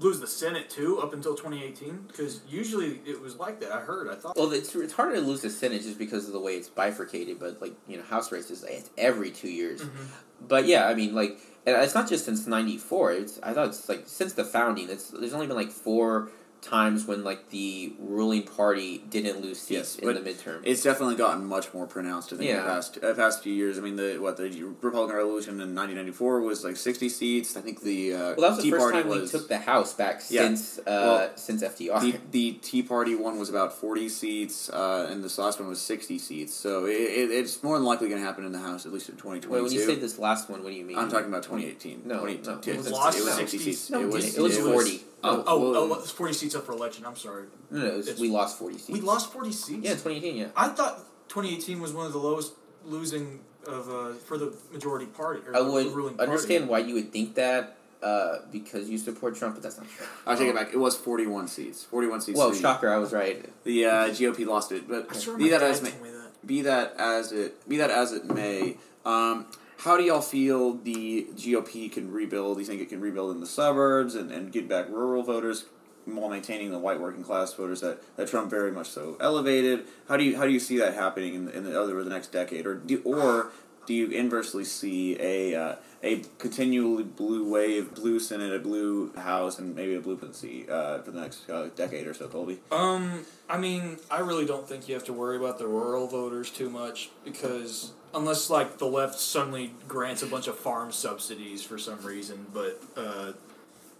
[0.00, 3.70] Lose the Senate too up until 2018 because usually it was like that.
[3.70, 4.08] I heard.
[4.08, 4.36] I thought.
[4.36, 7.38] Well, it's, it's harder to lose the Senate just because of the way it's bifurcated.
[7.38, 9.82] But like you know, House races it's every two years.
[9.82, 10.04] Mm-hmm.
[10.48, 13.12] But yeah, I mean, like, and it's not just since '94.
[13.12, 14.88] It's I thought it's like since the founding.
[14.88, 19.70] It's there's only been like four times when like the ruling party didn't lose seats
[19.70, 20.60] Yes, in the midterm.
[20.64, 22.32] It's definitely gotten much more pronounced.
[22.32, 22.62] I think in Yeah.
[22.62, 23.78] the past uh, past few years.
[23.78, 27.56] I mean, the what the Republican Revolution in 1994 was like 60 seats.
[27.56, 29.48] I think the uh, well, that was the Tea first Party time was we took
[29.48, 30.42] the House back Yeah.
[30.42, 32.00] since uh, Well, since FDR.
[32.00, 35.80] the, the Tea Party one was about 40 seats, uh, and this last one was
[35.80, 36.54] 60 seats.
[36.54, 39.08] So it, it, it's more than likely going to happen in the House, at least
[39.08, 39.48] in 2022.
[39.52, 40.98] Wait, when you say this last one, what do you mean?
[40.98, 42.02] I'm talking about 2018.
[42.04, 42.58] No, 20, no.
[42.58, 43.90] it, It was, was lost it was 60 60 seats.
[43.90, 44.36] No, it it was.
[44.36, 45.02] It was 40.
[45.24, 47.04] Oh, Oh, oh, well, oh, it's 40 seats up for election.
[47.04, 47.44] I'm sorry.
[47.70, 48.90] No, no, it was, we lost forty seats.
[48.90, 49.84] We lost 40 seats.
[49.84, 50.36] Yeah, 2018.
[50.36, 50.48] Yeah.
[50.56, 52.52] I thought 2018 was one of the lowest
[52.84, 56.30] losing of uh, for the majority party or I the would ruling party.
[56.30, 60.06] understand why you would think that uh, because you support Trump, but that's not true.
[60.24, 60.72] I'll take it back.
[60.72, 61.82] It was 41 seats.
[61.84, 62.38] 41 seats.
[62.38, 63.44] Well, shocker, I was right.
[63.64, 66.46] The uh, GOP lost it, but I be that as may, that.
[66.46, 69.46] be that as it be that as it may, um,
[69.78, 72.56] how do y'all feel the GOP can rebuild?
[72.56, 75.66] Do you think it can rebuild in the suburbs and, and get back rural voters
[76.04, 79.84] while maintaining the white working class voters that, that Trump very much so elevated?
[80.08, 82.10] How do you how do you see that happening in the, in the over the
[82.10, 83.52] next decade, or do or
[83.86, 89.60] do you inversely see a uh, a continually blue wave, blue Senate, a blue House,
[89.60, 92.58] and maybe a blue presidency uh, for the next uh, decade or so, Colby?
[92.72, 96.50] Um, I mean, I really don't think you have to worry about the rural voters
[96.50, 101.78] too much because unless like the left suddenly grants a bunch of farm subsidies for
[101.78, 103.32] some reason, but uh,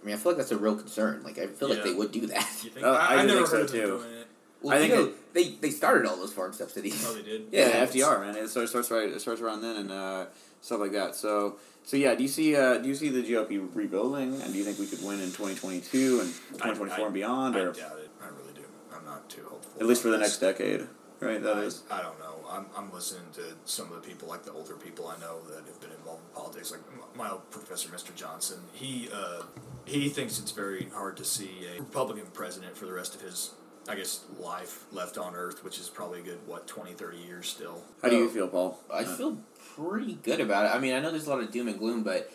[0.01, 1.23] I mean, I feel like that's a real concern.
[1.23, 1.83] Like, I feel like Yeah.
[1.85, 2.47] they would do that.
[2.63, 3.87] you think Uh, I, I I do never think so, heard of them too.
[3.87, 4.27] doing it.
[4.61, 7.05] Well, I think you know, they they started all those farm subsidies.
[7.07, 7.47] Oh, they did.
[7.51, 8.35] Yeah, Yeah, FDR, man.
[8.35, 9.07] It starts starts right.
[9.09, 10.25] It starts around then and uh,
[10.61, 11.15] stuff like that.
[11.15, 12.13] So so yeah.
[12.13, 14.85] Do you see uh, do you see the GOP rebuilding, and do you think we
[14.87, 17.99] could win in twenty twenty two and twenty twenty four and beyond, I or doubt
[18.03, 18.09] it.
[18.21, 18.61] I really do.
[18.93, 19.71] I'm not too hopeful.
[19.79, 20.57] at least for the about next this.
[20.57, 20.87] decade?
[21.19, 21.41] Right.
[21.41, 21.83] That I, is.
[21.91, 22.35] I don't know.
[22.49, 25.65] I'm, I'm listening to some of the people, like the older people I know that
[25.65, 26.79] have been involved in politics, like
[27.15, 28.15] my old professor, Mr.
[28.15, 28.59] Johnson.
[28.73, 29.43] He uh,
[29.85, 33.51] he thinks it's very hard to see a Republican president for the rest of his,
[33.87, 37.47] I guess, life left on Earth, which is probably a good what 20, 30 years
[37.47, 37.81] still.
[38.01, 38.79] How do you Oh, feel, Paul?
[38.91, 39.37] I Uh, feel
[39.75, 40.75] pretty good about it.
[40.75, 42.31] I mean, I know there's a lot of doom and gloom, but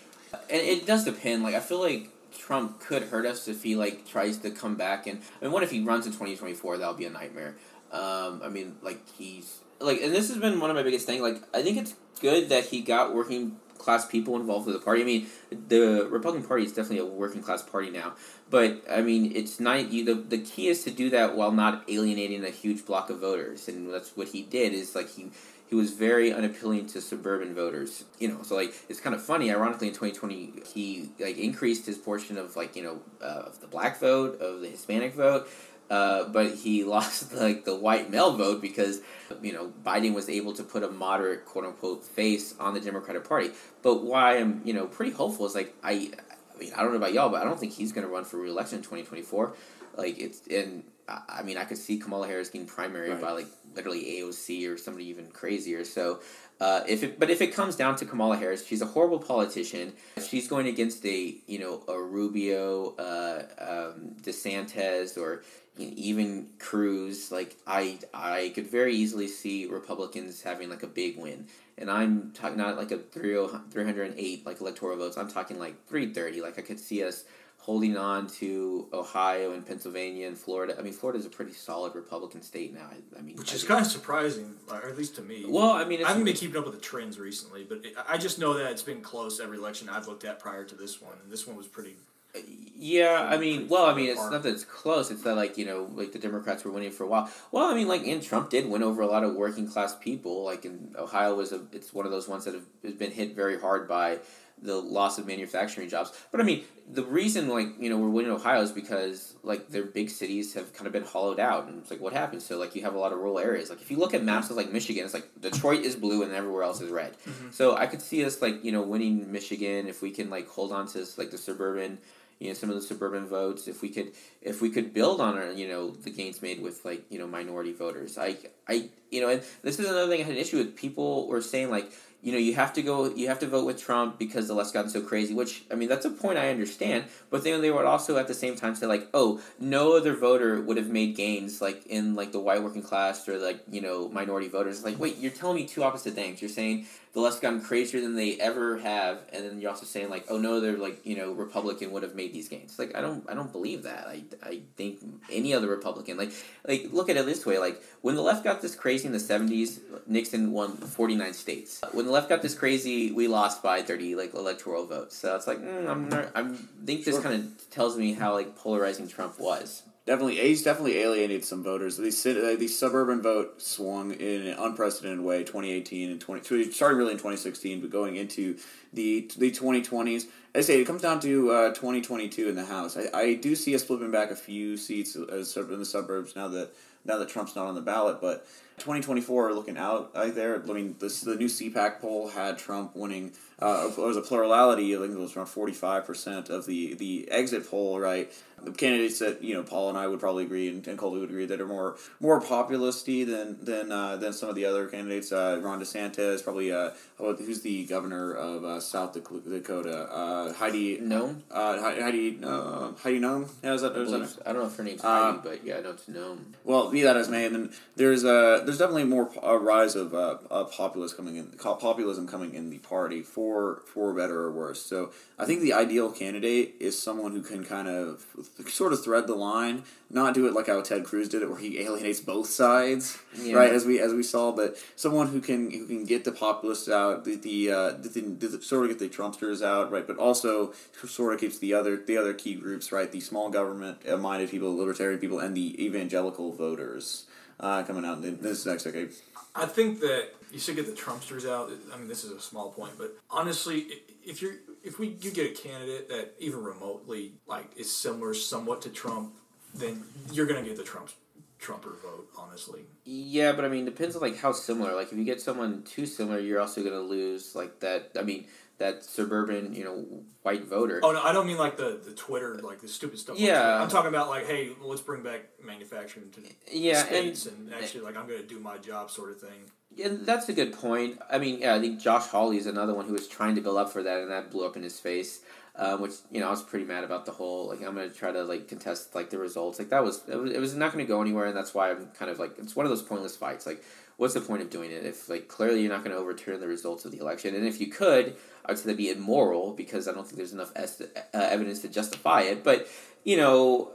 [0.50, 1.42] and it does depend.
[1.42, 5.06] Like, I feel like Trump could hurt us if he like tries to come back
[5.06, 6.76] and I mean, what if he runs in twenty twenty four?
[6.76, 7.56] That'll be a nightmare.
[7.94, 11.22] Um, I mean, like he's like, and this has been one of my biggest things.
[11.22, 15.02] Like, I think it's good that he got working class people involved with the party.
[15.02, 15.26] I mean,
[15.68, 18.14] the Republican Party is definitely a working class party now.
[18.50, 20.04] But I mean, it's not you.
[20.04, 23.68] The, the key is to do that while not alienating a huge block of voters,
[23.68, 24.72] and that's what he did.
[24.72, 25.30] Is like he
[25.66, 28.04] he was very unappealing to suburban voters.
[28.18, 29.50] You know, so like it's kind of funny.
[29.50, 33.60] Ironically, in twenty twenty, he like increased his portion of like you know uh, of
[33.60, 35.48] the black vote, of the Hispanic vote.
[35.90, 39.00] Uh, but he lost like the white male vote because
[39.42, 43.28] you know Biden was able to put a moderate quote unquote face on the Democratic
[43.28, 43.50] Party.
[43.82, 46.10] But why I'm you know pretty hopeful is like I
[46.54, 48.24] I mean I don't know about y'all, but I don't think he's going to run
[48.24, 49.54] for reelection in twenty twenty four.
[49.96, 53.20] Like it's and I mean I could see Kamala Harris getting primary Right.
[53.20, 55.84] by like literally AOC or somebody even crazier.
[55.84, 56.20] So.
[56.60, 59.92] Uh, if it, but if it comes down to Kamala Harris, she's a horrible politician.
[60.24, 65.42] She's going against a you know a Rubio, uh, um, DeSantis, or
[65.76, 67.32] you know, even Cruz.
[67.32, 71.46] Like I, I could very easily see Republicans having like a big win.
[71.76, 75.16] And I'm talking not like a 30 308 like electoral votes.
[75.16, 76.40] I'm talking like three thirty.
[76.40, 77.24] Like I could see us
[77.64, 80.76] holding on to Ohio and Pennsylvania and Florida.
[80.78, 82.86] I mean, Florida is a pretty solid Republican state now.
[82.92, 85.46] I, I mean, Which I is think- kind of surprising, or at least to me.
[85.48, 85.70] well.
[85.70, 88.38] I mean, I haven't been keeping up with the trends recently, but it, I just
[88.38, 91.32] know that it's been close every election I've looked at prior to this one, and
[91.32, 91.96] this one was pretty.
[92.36, 92.40] Uh,
[92.76, 95.10] yeah, I mean, well, I mean, it's not that it's close.
[95.10, 97.30] It's that like you know, like the Democrats were winning for a while.
[97.50, 100.44] Well, I mean, like, and Trump did win over a lot of working class people.
[100.44, 103.58] Like in Ohio was a, it's one of those ones that have been hit very
[103.58, 104.18] hard by
[104.60, 106.12] the loss of manufacturing jobs.
[106.30, 109.84] But I mean, the reason like you know we're winning Ohio is because like their
[109.84, 112.44] big cities have kind of been hollowed out, and it's like what happens?
[112.44, 113.70] So like you have a lot of rural areas.
[113.70, 116.32] Like if you look at maps of like Michigan, it's like Detroit is blue and
[116.32, 117.16] everywhere else is red.
[117.26, 117.50] Mm-hmm.
[117.50, 120.72] So I could see us like you know winning Michigan if we can like hold
[120.72, 121.98] on to like the suburban
[122.40, 124.12] you know some of the suburban votes if we could
[124.42, 127.26] if we could build on our you know the gains made with like you know
[127.26, 128.36] minority voters i
[128.68, 131.40] i you know and this is another thing i had an issue with people were
[131.40, 131.90] saying like
[132.24, 134.72] you know you have to go you have to vote with trump because the left's
[134.72, 137.84] gotten so crazy which i mean that's a point i understand but then they would
[137.84, 141.60] also at the same time say like oh no other voter would have made gains
[141.60, 145.18] like in like the white working class or like you know minority voters like wait
[145.18, 148.76] you're telling me two opposite things you're saying the left's gotten crazier than they ever
[148.78, 152.02] have, and then you're also saying like, oh no, they're like you know Republican would
[152.02, 152.76] have made these gains.
[152.76, 154.08] Like I don't I don't believe that.
[154.08, 154.98] I, I think
[155.30, 156.32] any other Republican like
[156.66, 159.20] like look at it this way like when the left got this crazy in the
[159.20, 161.80] seventies, Nixon won forty nine states.
[161.92, 165.16] When the left got this crazy, we lost by thirty like electoral votes.
[165.16, 167.22] So it's like mm, I'm not, I'm think this Sure.
[167.22, 169.82] kind of tells me how like polarizing Trump was.
[170.06, 171.96] Definitely, he's definitely alienated some voters.
[171.96, 175.44] These uh, suburban vote swung in an unprecedented way.
[175.44, 178.58] Twenty eighteen and twenty so it started really in twenty sixteen, but going into
[178.92, 182.54] the the twenty twenties, I say it comes down to uh, twenty twenty two in
[182.54, 182.98] the House.
[182.98, 186.72] I, I do see us flipping back a few seats in the suburbs now that
[187.06, 188.46] now that Trump's not on the ballot, but.
[188.78, 190.62] 2024 looking out out there.
[190.62, 193.32] I mean, this the new CPAC poll had Trump winning.
[193.60, 194.94] Uh, it was a plurality.
[194.96, 197.98] I think it was around 45 percent of the the exit poll.
[198.00, 201.20] Right, the candidates that you know Paul and I would probably agree, and, and Colby
[201.20, 204.86] would agree that are more more populisty than than uh, than some of the other
[204.88, 205.30] candidates.
[205.32, 206.72] Uh, Ron DeSantis, probably.
[206.72, 210.08] Uh, who's the governor of uh, South Dakota?
[210.12, 210.98] Uh, Heidi.
[211.00, 212.38] No, Uh, Hei- Heidi.
[212.42, 213.48] Uh, Heidi Noem.
[213.62, 215.64] Yeah, is that, I, is that I don't know if her name's Uh, Heidi, but
[215.64, 216.36] yeah, I know it's no.
[216.64, 220.12] well, be that as may, and then there's uh, there's definitely more a rise of
[220.12, 224.50] uh, uh, populism coming in, populism coming in the party for for for better or
[224.52, 224.80] worse.
[224.80, 228.24] So I think the ideal candidate is someone who can kind of
[228.68, 231.58] sort of thread the line, not do it like how Ted Cruz did it, where
[231.58, 233.56] he alienates both sides, Yeah.
[233.56, 233.72] right?
[233.72, 237.24] As we as we saw, but someone who can who can get the populists out,
[237.26, 240.06] the the, uh, the, the, the sort of get the Trumpsters out, right?
[240.06, 240.72] But also
[241.06, 243.10] sort of keeps the other the other key groups, right?
[243.12, 247.26] The small government uh, minded people, libertarian people, and the evangelical voters
[247.60, 249.10] uh, coming out in this next decade.
[249.54, 251.70] I think that you should get the Trumpsters out.
[251.92, 253.86] I mean, this is a small point, but honestly,
[254.24, 258.82] if you're if we you get a candidate that even remotely like is similar somewhat
[258.82, 259.34] to Trump,
[259.74, 261.10] then you're gonna get the Trump
[261.58, 262.28] Trumper vote.
[262.36, 264.94] Honestly, Yeah, but I mean, depends on like how similar.
[264.94, 268.10] Like, if you get someone too similar, you're also gonna lose like that.
[268.18, 268.46] I mean,
[268.78, 270.04] that suburban, you know,
[270.42, 271.00] white voter.
[271.02, 273.38] oh no, I don't mean like the the Twitter like the stupid stuff.
[273.38, 273.80] Yeah.
[273.80, 277.82] I'm talking about like, hey, let's bring back manufacturing to the yeah, states and, and,
[277.82, 279.70] actually like I'm gonna do my job sort of thing.
[279.94, 281.18] yeah, that's a good point.
[281.30, 283.78] I mean, yeah, I think Josh Hawley is another one who was trying to build
[283.78, 285.40] up for that, and that blew up in his face.
[285.76, 288.30] Um, which you know, I was pretty mad about the whole like I'm gonna try
[288.30, 289.80] to like contest like the results.
[289.80, 292.06] Like that was it was, it was not gonna go anywhere, and that's why I'm
[292.16, 293.66] kind of like it's one of those pointless fights.
[293.66, 293.82] Like,
[294.16, 297.04] what's the point of doing it if like clearly you're not gonna overturn the results
[297.04, 300.12] of the election, and if you could, I would say that'd be immoral because I
[300.12, 302.64] don't think there's enough es- uh, evidence to justify it.
[302.64, 302.88] But
[303.24, 303.92] you know,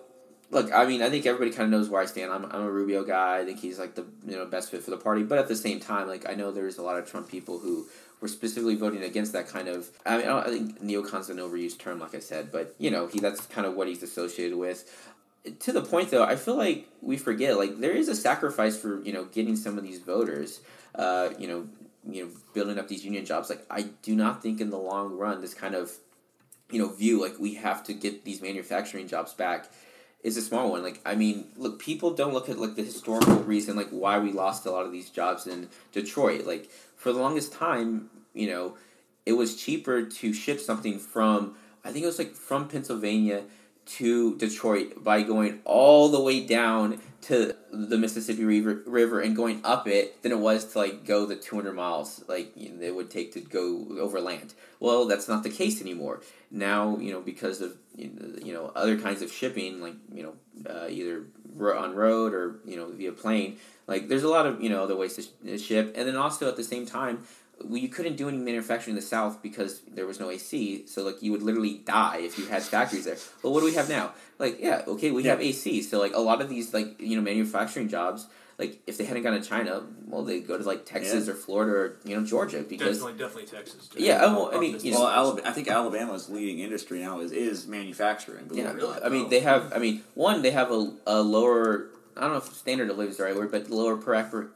[0.51, 2.31] look, I mean, I think everybody kind of knows where I stand.
[2.31, 3.39] I'm, I'm a Rubio guy.
[3.39, 5.23] I think he's like the you know best fit for the party.
[5.23, 7.87] But at the same time, like I know there's a lot of Trump people who
[8.21, 9.89] were specifically voting against that kind of.
[10.05, 12.91] I mean, I, don't, I think neocon's an overused term, like I said, but you
[12.91, 15.13] know, he that's kind of what he's associated with.
[15.61, 19.01] To the point, though, I feel like we forget like there is a sacrifice for
[19.01, 20.61] you know getting some of these voters.
[20.95, 21.67] Uh, you know,
[22.07, 23.49] you know, building up these union jobs.
[23.49, 25.91] Like I do not think in the long run this kind of
[26.71, 29.69] you know view like we have to get these manufacturing jobs back
[30.23, 30.83] is a small one.
[30.83, 34.31] Like I mean, look, people don't look at like the historical reason like why we
[34.31, 36.45] lost a lot of these jobs in Detroit.
[36.45, 38.77] Like for the longest time, you know,
[39.25, 43.43] it was cheaper to ship something from I think it was like from Pennsylvania
[43.85, 49.61] to Detroit by going all the way down to the Mississippi River, River and going
[49.63, 52.95] up it than it was to like go the 200 miles like you know, it
[52.95, 54.53] would take to go over land.
[54.79, 56.21] Well, that's not the case anymore.
[56.51, 60.33] Now, you know, because of you know, other kinds of shipping like, you know,
[60.69, 61.25] uh, either
[61.59, 64.95] on road or, you know, via plane, like there's a lot of, you know, other
[64.95, 67.23] ways to, sh- ship and then also at the same time
[67.69, 70.85] you couldn't do any manufacturing in the south because there was no AC.
[70.87, 73.17] So like you would literally die if you had factories there.
[73.41, 74.13] But what do we have now?
[74.37, 75.31] Like yeah, okay, we Yeah.
[75.31, 75.81] have AC.
[75.83, 79.23] So like a lot of these like you know manufacturing jobs, like if they hadn't
[79.23, 82.61] gone to China, well they go to like Texas or Florida or you know Georgia
[82.61, 83.87] because Definitely, definitely Texas.
[83.87, 84.03] Too.
[84.03, 87.19] Yeah, I will- I mean, you know- Well, Alabama, I think Alabama's leading industry now
[87.19, 88.49] is is manufacturing.
[88.53, 89.05] yeah, it or not.
[89.05, 89.73] I mean they have.
[89.73, 91.89] I mean one they have a, a lower.
[92.17, 94.49] I don't know if standard of living is the right word, but lower per per,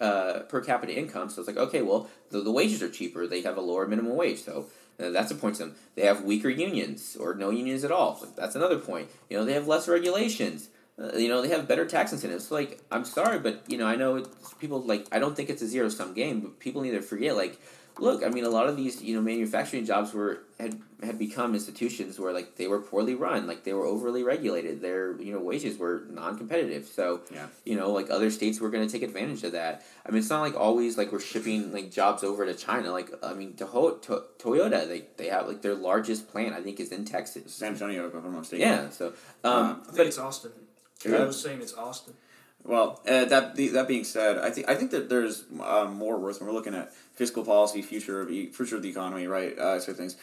[0.00, 1.28] uh, per capita income.
[1.30, 3.26] So it's like okay, well the, the wages are cheaper.
[3.26, 4.66] They have a lower minimum wage, so
[5.00, 5.74] Uh, that's a point to them.
[5.94, 8.18] They have weaker unions or no unions at all.
[8.20, 9.06] Like, that's another point.
[9.30, 10.70] You know, they have less regulations.
[10.98, 12.50] Uh, you know, they have better tax incentives.
[12.50, 14.26] Like, I'm sorry, but you know, I know
[14.58, 15.06] people like.
[15.14, 17.54] I don't think it's a zero sum game, but people need to forget like
[17.98, 21.54] look, I mean, a lot of these you know manufacturing jobs were had had become
[21.54, 24.80] institutions where like they were poorly run, like they were overly regulated.
[24.80, 26.86] Their you know wages were non competitive.
[26.86, 27.46] So Yeah.
[27.64, 29.84] you know like other states were going to take advantage of that.
[30.06, 32.90] I mean, it's not like always like we're shipping like jobs over to China.
[32.92, 36.80] Like I mean, Toho- to- Toyota they they have like their largest plant I think
[36.80, 37.54] is in Texas.
[37.54, 38.68] San Antonio, if I'm not mistaken.
[38.68, 38.90] Yeah.
[38.90, 39.12] So
[39.44, 40.52] Uh, um, I think but it's Austin.
[41.04, 41.18] Yeah.
[41.18, 42.14] I was saying it's Austin.
[42.68, 46.38] Well, uh, that that being said, I think I think that there's um, more worth
[46.38, 49.58] when we're looking at fiscal policy, future of e- future of the economy, right?
[49.58, 50.16] Uh, sort of things.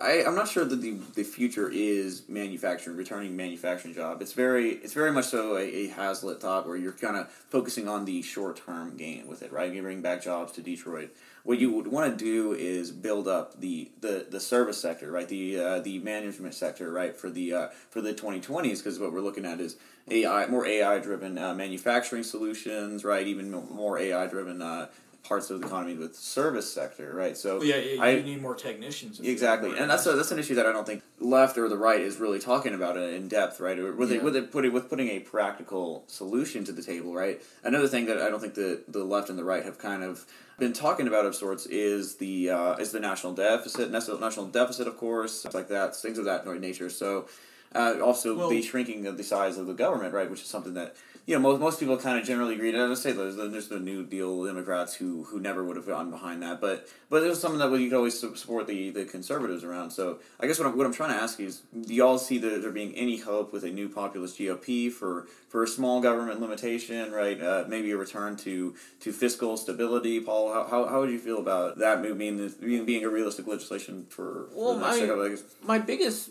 [0.00, 4.22] I, I'm not sure that the, the future is manufacturing, returning manufacturing job.
[4.22, 7.88] It's very it's very much so a, a Hazlitt thought where you're kind of focusing
[7.88, 9.72] on the short term gain with it, right?
[9.72, 11.10] You bring back jobs to Detroit.
[11.48, 15.26] What you would want to do is build up the, the, the service sector, right?
[15.26, 17.16] The uh, the management sector, right?
[17.16, 19.76] For the uh, for the 2020s, because what we're looking at is
[20.10, 23.26] AI, more AI driven uh, manufacturing solutions, right?
[23.26, 24.88] Even more AI driven uh,
[25.24, 27.36] parts of the economy with service sector, right?
[27.36, 29.20] So Well, yeah, yeah, I- you need more technicians.
[29.20, 32.00] Exactly, and that's a, that's an issue that I don't think left or the right
[32.00, 33.76] is really talking about it in depth, right?
[33.96, 37.42] With it, with it putting with putting a practical solution to the table, right?
[37.62, 40.24] Another thing that I don't think the the left and the right have kind of
[40.58, 44.86] been talking about of sorts is the uh, is the national deficit, national national deficit,
[44.88, 46.88] of course, stuff like that, things of that nature.
[46.90, 47.28] So.
[47.74, 50.72] Uh, also, Well- the shrinking of the size of the government, right, which is something
[50.72, 50.96] that
[51.28, 52.70] you know most, most people kind of generally agree.
[52.70, 55.76] And I would say there's the, there's the New Deal Democrats who who never would
[55.76, 58.88] have gone behind that, but but it was something that you could always support the,
[58.88, 59.90] the conservatives around.
[59.90, 62.58] So I guess what I'm, what I'm trying to ask is, do y'all see the,
[62.58, 67.12] there being any hope with a new populist GOP for for a small government limitation,
[67.12, 67.38] right?
[67.38, 70.20] Uh, maybe a return to to fiscal stability.
[70.20, 73.46] Paul, how, how, how would you feel about that move being being, being a realistic
[73.46, 76.30] legislation for, Well, my- my biggest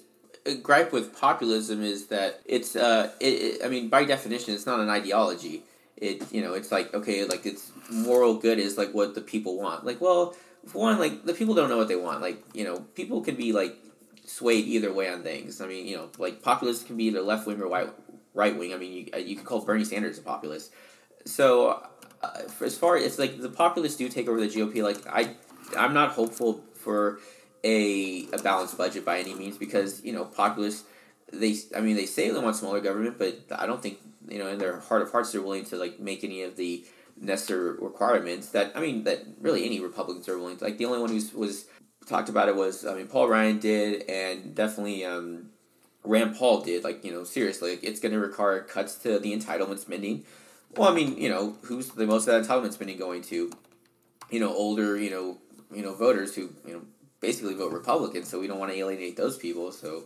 [0.55, 4.79] gripe with populism is that it's uh it, it, i mean by definition it's not
[4.79, 5.63] an ideology.
[5.95, 9.57] It you know it's like okay like it's moral good is like what the people
[9.57, 9.85] want.
[9.85, 10.35] Like well
[10.67, 12.21] for one like the people don't know what they want.
[12.21, 13.75] Like you know people can be like
[14.25, 15.59] swayed either way on things.
[15.61, 17.89] I mean you know like populists can be either left wing or right
[18.33, 18.73] right wing.
[18.73, 20.71] I mean you, uh, you could call bernie sanders a populist.
[21.25, 21.83] So
[22.21, 25.35] uh, as far as like the populists do take over the gop like i
[25.77, 27.19] i'm not hopeful for
[27.63, 30.85] a, a balanced budget by any means because you know populists
[31.31, 34.47] they I mean they say they want smaller government but I don't think you know
[34.47, 36.85] in their heart of hearts they're willing to like make any of the
[37.19, 40.63] necessary requirements that I mean that really any Republicans are willing to.
[40.63, 41.65] Like the only one who was
[42.07, 45.49] talked about it was I mean Paul Ryan did and definitely um,
[46.03, 49.37] Rand Paul did like you know seriously like, it's going to require cuts to the
[49.37, 50.23] entitlement spending.
[50.75, 53.51] Well I mean you know who's the most of that entitlement spending going to
[54.29, 55.37] you know older you know
[55.73, 56.81] you know voters who you know
[57.19, 59.71] basically vote Republican, so we don't want to alienate those people.
[59.71, 60.03] So,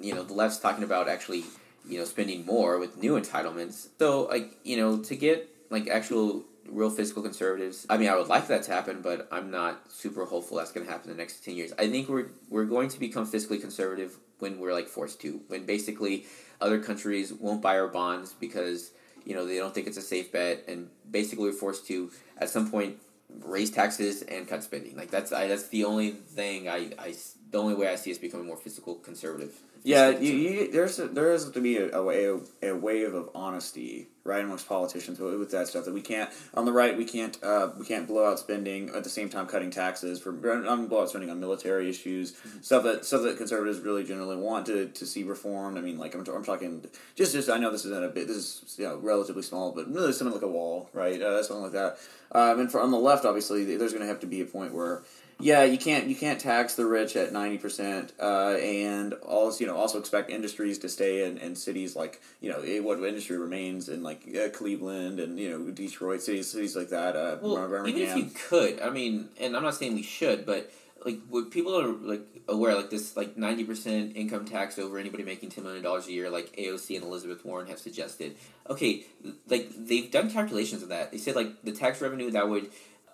[0.00, 1.44] you know, the left's talking about actually,
[1.88, 3.88] you know, spending more with new entitlements.
[3.98, 8.28] So, like, you know, to get like actual real fiscal conservatives, I mean, I would
[8.28, 11.22] like that to happen, but I'm not super hopeful that's going to happen in the
[11.22, 11.72] next ten years.
[11.78, 15.66] I think we're we're going to become fiscally conservative when we're like forced to, when
[15.66, 16.26] basically
[16.60, 18.92] other countries won't buy our bonds because
[19.24, 22.48] you know they don't think it's a safe bet, and basically we're forced to at
[22.48, 22.98] some point
[23.40, 24.96] raise taxes and cut spending.
[24.96, 27.14] Like that's I, that's the only thing I, I
[27.50, 29.54] the only way I see us becoming more fiscal conservative.
[29.84, 32.26] Yeah, Fiscal you, you, there's a, there has to be a, a, way,
[32.62, 36.72] a wave of honesty right amongst politicians with, that stuff that we can't on the
[36.72, 40.20] right we can't uh, we can't blow out spending at the same time cutting taxes
[40.20, 40.30] for
[40.68, 44.66] um, blow out spending on military issues stuff that stuff that conservatives really generally want
[44.66, 45.76] to, to see reformed.
[45.76, 46.84] I mean like I'm, I'm talking
[47.16, 49.92] just just I know this isn't a bit this is you know relatively small but
[49.92, 51.98] really something like a wall right uh, something like that.
[52.32, 54.72] Um, and for on the left obviously there's going to have to be a point
[54.72, 55.02] where
[55.42, 59.66] yeah, you can't you can't tax the rich at ninety percent, uh, and also you
[59.66, 63.88] know also expect industries to stay in, in cities like you know what industry remains
[63.88, 67.16] in like uh, Cleveland and you know Detroit cities cities like that.
[67.16, 67.54] Uh, Well,
[67.88, 70.70] even if you could, I mean, and I'm not saying we should, but
[71.04, 75.24] like what people are like aware, like this, like ninety percent income tax over anybody
[75.24, 78.36] making ten million dollars a year, like AOC and Elizabeth Warren have suggested.
[78.70, 79.04] Okay,
[79.48, 81.10] like they've done calculations of that.
[81.10, 82.70] They said like the tax revenue that would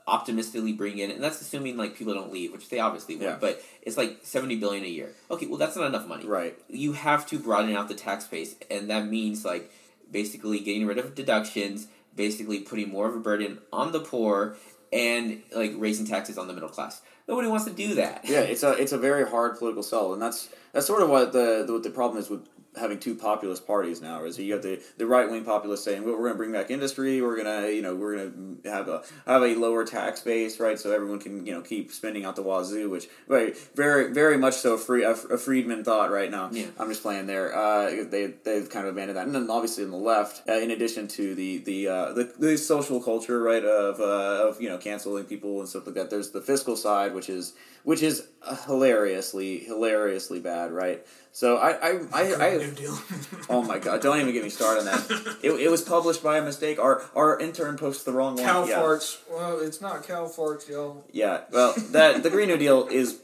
[0.09, 3.36] optimistically bring in, and that's assuming like people don't leave, which they obviously would, Yeah.
[3.40, 5.12] but it's like seventy billion a year.
[5.30, 6.26] Okay, well that's not enough money.
[6.26, 6.59] right.
[6.68, 9.70] you have to broaden out the tax base, and that means like
[10.11, 11.86] basically getting rid of deductions,
[12.16, 14.56] basically putting more of a burden on the poor,
[14.92, 17.02] and like raising taxes on the middle class.
[17.28, 18.24] Nobody wants to do that.
[18.24, 21.32] Yeah, it's a it's a very hard political sell, and that's that's sort of what
[21.32, 22.46] the, the what the problem is with
[22.76, 24.24] having two populist parties now.
[24.24, 26.70] Is you have the, the right wing populists saying, well, we're going to bring back
[26.70, 30.20] industry, we're going to you know we're going to have a have a lower tax
[30.20, 30.78] base, right?
[30.78, 34.54] So everyone can you know keep spending out the wazoo, which very very very much
[34.54, 36.50] so a free a, a Friedman thought right now.
[36.52, 36.66] Yeah.
[36.78, 37.54] I'm just playing there.
[37.54, 40.70] Uh, they they've kind of abandoned that, and then obviously on the left, uh, in
[40.70, 44.78] addition to the the, uh, the the social culture, right, of uh, of you know
[44.78, 46.10] canceling people and stuff like that.
[46.10, 47.54] There's the fiscal side, which is
[47.84, 48.28] which is
[48.66, 51.06] hilariously hilariously bad, right?
[51.39, 52.99] So I I, I, I New Deal.
[53.49, 55.36] oh my god, don't even get me started on that.
[55.45, 56.80] It, it was published by a mistake.
[56.80, 58.45] Our our intern posted the wrong one.
[58.45, 58.80] Cow yeah.
[58.80, 59.18] farts.
[59.30, 61.05] Well, it's not cow farts, y'all.
[61.12, 63.20] Yeah, well, that the Green New Deal is.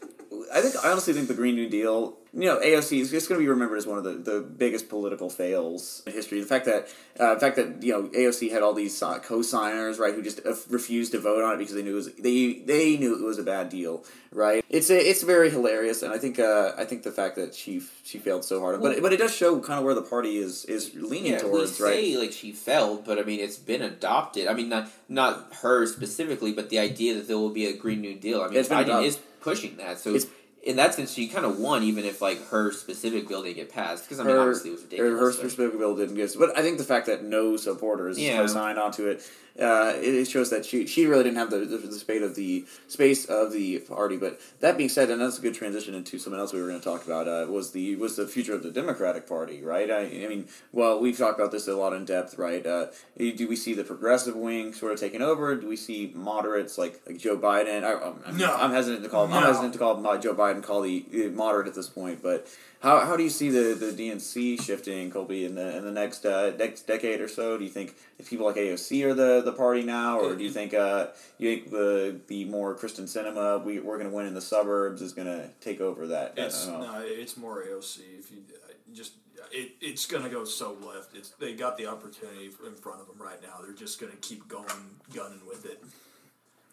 [0.54, 3.38] I think I honestly think the Green New Deal, you know, AOC is just going
[3.40, 6.40] to be remembered as one of the, the biggest political fails in history.
[6.40, 9.98] The fact that, uh, the fact that you know, AOC had all these uh, co-signers,
[9.98, 12.54] right, who just uh, refused to vote on it because they knew it was they
[12.54, 14.64] they knew it was a bad deal, right?
[14.68, 17.80] It's a, it's very hilarious, and I think uh, I think the fact that she
[18.02, 20.64] she failed so hard, but but it does show kind of where the party is
[20.64, 21.94] is leaning yeah, towards, we right?
[21.94, 24.48] say like she failed, but I mean it's been adopted.
[24.48, 28.00] I mean not not her specifically, but the idea that there will be a Green
[28.00, 28.42] New Deal.
[28.42, 29.06] I mean Biden adopted.
[29.06, 30.30] is pushing that, so It's-
[30.66, 33.70] in that sense she kind of won, even if like her specific bill didn't get
[33.72, 34.04] passed.
[34.04, 35.20] Because I mean her, obviously it was ridiculous.
[35.20, 38.36] her but- specific bill didn't get, but I think the fact that no supporters Yeah.
[38.38, 39.22] co-signed onto it,
[39.60, 42.34] uh, it it shows that she she really didn't have the, the, the space of
[42.34, 44.16] the space of the party.
[44.16, 46.80] But that being said, and that's a good transition into something else we were going
[46.80, 49.90] to talk about uh, was the was the future of the Democratic Party, right?
[49.90, 52.66] I, I mean, well, we've talked about this a lot in depth, right?
[52.66, 52.86] Uh,
[53.16, 55.54] do we see the progressive wing sort of taking over?
[55.54, 57.84] Do we see moderates like like Joe Biden?
[57.84, 57.92] I,
[58.28, 58.54] I'm, No.
[58.54, 61.74] I'm hesitant to call I'm hesitant to call my- Joe Biden call the moderate at
[61.74, 62.48] this point, but
[62.84, 66.26] how, how do you see the, the DNC shifting, Colby, in the in the next
[66.26, 67.56] uh, next decade or so?
[67.56, 70.50] Do you think if people like AOC are the, the party now, or do you
[70.50, 71.06] think uh,
[71.38, 75.00] you think the the more Kyrsten Sinema we we're going to win in the suburbs
[75.00, 76.34] is going to take over that?
[76.36, 78.00] It's no, it's more AOC.
[78.18, 79.12] If you uh, just,
[79.50, 81.16] it, it's gonna go so left.
[81.16, 83.60] It's they got the opportunity in front of them right now.
[83.62, 84.66] They're just gonna keep going,
[85.14, 85.82] gunning with it,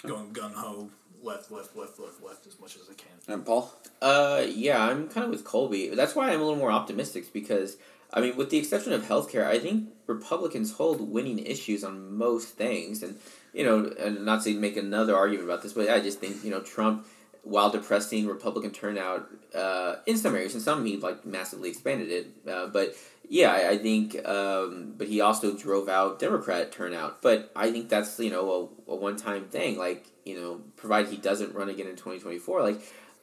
[0.06, 0.90] going gun ho,
[1.24, 3.34] left, left, left, left, left as much as I can.
[3.34, 5.90] And Paul, Uh, yeah, I'm kind of with Colby.
[5.90, 7.78] That's why I'm a little more optimistic because,
[8.14, 12.50] I mean, with the exception of healthcare, I think Republicans hold winning issues on most
[12.50, 13.04] things.
[13.04, 13.20] And,
[13.54, 16.52] you know, and not to make another argument about this, but I just think, you
[16.52, 17.06] know, Trump,
[17.44, 22.28] while depressing Republican turnout uh, in some areas, in some he, like, massively expanded it.
[22.48, 22.96] Uh, but,
[23.28, 27.22] yeah, I, I think, um, but he also drove out Democrat turnout.
[27.22, 29.78] But I think that's, you know, a, a one time thing.
[29.78, 32.82] Like, you know, provided he doesn't run again in 2024, like,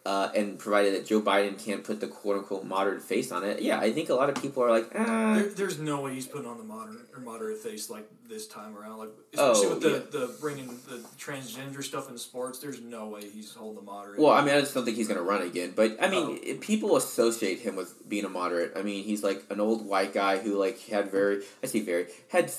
[0.09, 3.61] uh, and provided that Joe Biden can't put the quote unquote moderate face on it,
[3.61, 6.27] yeah, I think a lot of people are like, ah, There, there's no way he's
[6.27, 8.97] putting on the modern or moderate face like this time around.
[8.99, 10.27] Like Oh, especially with the, yeah.
[10.27, 12.59] the bringing the transgender stuff in sports.
[12.59, 14.19] There's no way he's holding the moderate.
[14.19, 15.75] Well, I mean, I just don't think he's going to run again.
[15.77, 16.55] But I mean, Oh.
[16.61, 18.73] people associate him with being a moderate.
[18.77, 22.07] I mean, he's like an old white guy who like had very, I say very,
[22.31, 22.51] had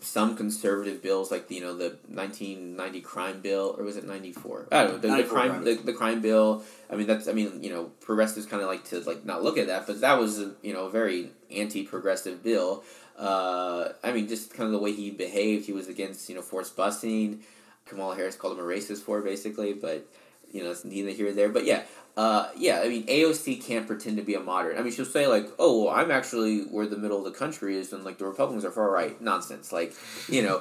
[0.00, 4.32] some conservative bills, like you know the nineteen ninety crime bill, or was it ninety
[4.32, 4.66] four?
[4.72, 4.98] I don't know.
[4.98, 6.62] The, the crime, the, the crime bill.
[6.90, 7.28] I mean, that's.
[7.28, 10.00] I mean, you know, progressives kind of like to like not look at that, but
[10.00, 12.84] that was a, you know a very anti-progressive bill.
[13.16, 15.66] Uh, I mean, just kind of the way he behaved.
[15.66, 17.40] He was against you know forced busing.
[17.86, 20.06] Kamala Harris called him a racist for basically, but
[20.52, 21.48] you know, it's neither here nor there.
[21.48, 21.82] But yeah,
[22.18, 24.76] uh, yeah, I mean, AOC can't pretend to be a moderate.
[24.76, 27.76] I mean, she'll say like, "Oh, well, I'm actually where the middle of the country
[27.76, 29.70] is, and like the Republicans are far right." Nonsense.
[29.70, 29.94] Like,
[30.28, 30.60] you know,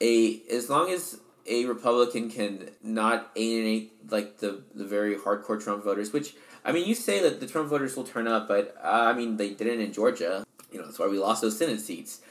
[0.00, 5.84] a as long as a Republican can not alienate like the the very hardcore Trump
[5.84, 8.88] voters, which I mean, you say that the Trump voters will turn up, but uh,
[8.88, 10.46] I mean, they didn't in Georgia.
[10.72, 12.22] You know, that's why we lost those Senate seats.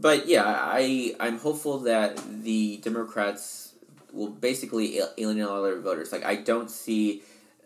[0.00, 3.74] But yeah, I I'm hopeful that the Democrats
[4.10, 6.12] will basically alienate all their voters.
[6.12, 7.20] Like I don't see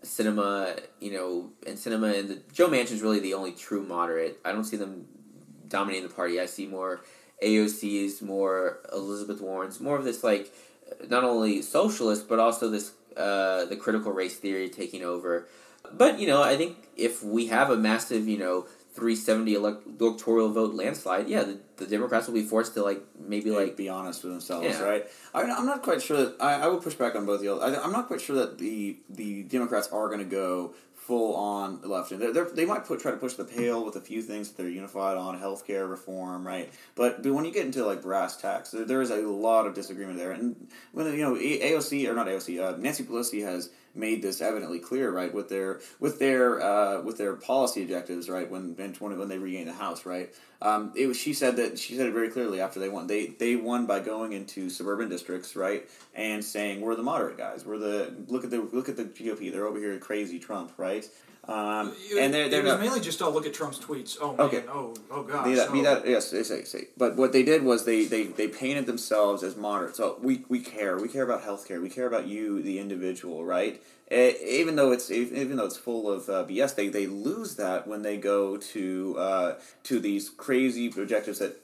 [0.07, 4.39] Sinema, you know, and Sinema and the Joe Manchin's really the only true moderate.
[4.45, 5.07] I don't see them
[5.69, 6.41] dominating the party.
[6.41, 7.03] I see more
[7.43, 10.53] AOC's, more Elizabeth Warren's, more of this like
[11.09, 15.49] not only socialist but also this uh, the critical race theory taking over.
[15.93, 20.49] But you know, I think if we have a massive, you know, 370 elect- electoral
[20.49, 23.89] vote landslide, yeah, the, the Democrats will be forced to like maybe like like be
[23.89, 24.83] honest with themselves, Yeah.
[24.83, 25.07] right?
[25.35, 27.59] I, I'm not quite sure that I, I would push back on both of you.
[27.61, 31.81] I, I'm not quite sure that the the Democrats are going to go full on
[31.83, 32.21] left, and
[32.55, 35.17] they might put try to push the pale with a few things that they're unified
[35.17, 36.73] on, healthcare reform, right?
[36.95, 39.75] But but when you get into like brass tacks, there, there is a lot of
[39.75, 44.23] disagreement there, and when you know AOC or not AOC, uh, Nancy Pelosi has made
[44.23, 48.75] this evidently clear, right, with their with their uh, with their policy objectives, right, when
[48.77, 50.33] when when they regained the House, right.
[50.63, 53.07] Um, it was she said that she said it very clearly after they won.
[53.07, 57.65] They they won by going into suburban districts, right, and saying we're the moderate guys.
[57.65, 59.53] We're the look at the look at the GOP.
[59.53, 61.09] They're over here crazy Trump, right.
[61.49, 64.17] Um, It- and they're, they're not, mainly just oh look at Trump's tweets.
[64.21, 65.23] Oh man, oh oh.
[65.45, 65.83] Be that, be oh.
[65.85, 66.89] that yes, they say, say.
[66.97, 69.95] But what they did was they, they, they painted themselves as moderate.
[69.95, 70.99] So we, we care.
[70.99, 71.81] We care about healthcare.
[71.81, 73.81] We care about you, the individual, right?
[74.09, 77.89] Eh, even though it's even though it's full of uh, BS, they, they lose that
[77.89, 81.57] when they go to uh, to these crazy objectives that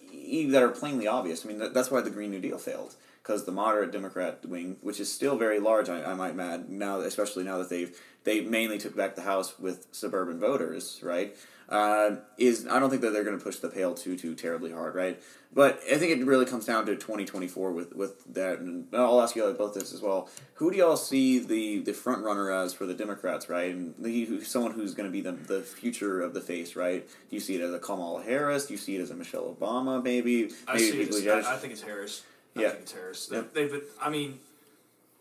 [0.50, 1.44] that are plainly obvious.
[1.44, 4.76] I mean, that, that's why the Green New Deal failed because the moderate Democrat wing,
[4.80, 8.40] which is still very large, I, I might add now, especially now that they've they
[8.40, 11.36] mainly took back the House with suburban voters, right?
[11.72, 14.70] Uh, is I don't think that they're going to push the pail too too terribly
[14.72, 15.18] hard, right?
[15.54, 18.86] But I think it really comes down to twenty twenty four with with that, and
[18.92, 20.28] I'll ask you about this as well.
[20.54, 23.74] Who do y'all see the the front runner as for the Democrats, right?
[23.74, 27.08] And the, someone who's going to be the the future of the face, right?
[27.08, 28.66] Do you see it as a Kamala Harris?
[28.66, 30.02] Do you see it as a Michelle Obama?
[30.02, 32.22] Maybe I maybe see it as, I, I think it's Harris.
[32.54, 32.68] I Yeah.
[32.68, 33.26] think it's Harris.
[33.28, 33.54] They, Yep.
[33.54, 34.40] They've, I mean,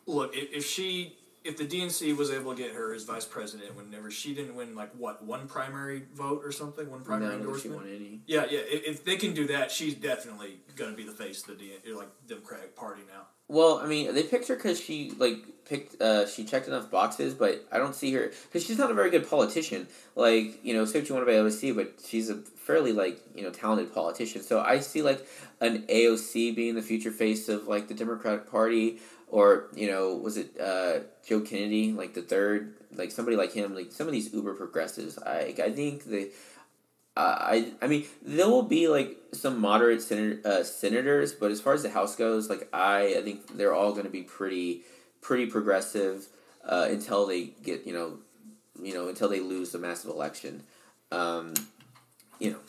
[0.06, 3.76] look, if, if she, if the DNC was able to get her as vice president,
[3.76, 7.76] whenever she didn't win, like what one primary vote or something, one primary she endorsement.
[7.78, 8.22] won any.
[8.28, 8.60] Yeah, yeah.
[8.60, 11.64] If, if they can do that, she's definitely going to be the face of the
[11.64, 13.24] DN, like Democratic Party now.
[13.48, 16.02] Well, I mean, they picked her because she like picked.
[16.02, 19.10] Uh, she checked enough boxes, but I don't see her because she's not a very
[19.10, 19.88] good politician.
[20.16, 23.44] Like you know, say what you want about AOC, but she's a fairly like you
[23.44, 24.42] know talented politician.
[24.42, 25.28] So I see like
[25.60, 29.00] an AOC being the future face of like the Democratic Party,
[29.32, 33.74] or you know, was it uh, Joe Kennedy, like the third, like somebody like him,
[33.74, 35.18] like some of these uber progressives.
[35.18, 36.30] I I think the
[37.16, 41.62] uh, I I mean there will be like some moderate senator, uh, senators, but as
[41.62, 44.82] far as the House goes, like I I think they're all going to be pretty
[45.22, 46.28] pretty progressive
[46.66, 48.18] uh, until they get you know
[48.82, 50.64] you know until they lose the massive election.
[51.10, 51.54] Um,
[52.38, 52.60] you know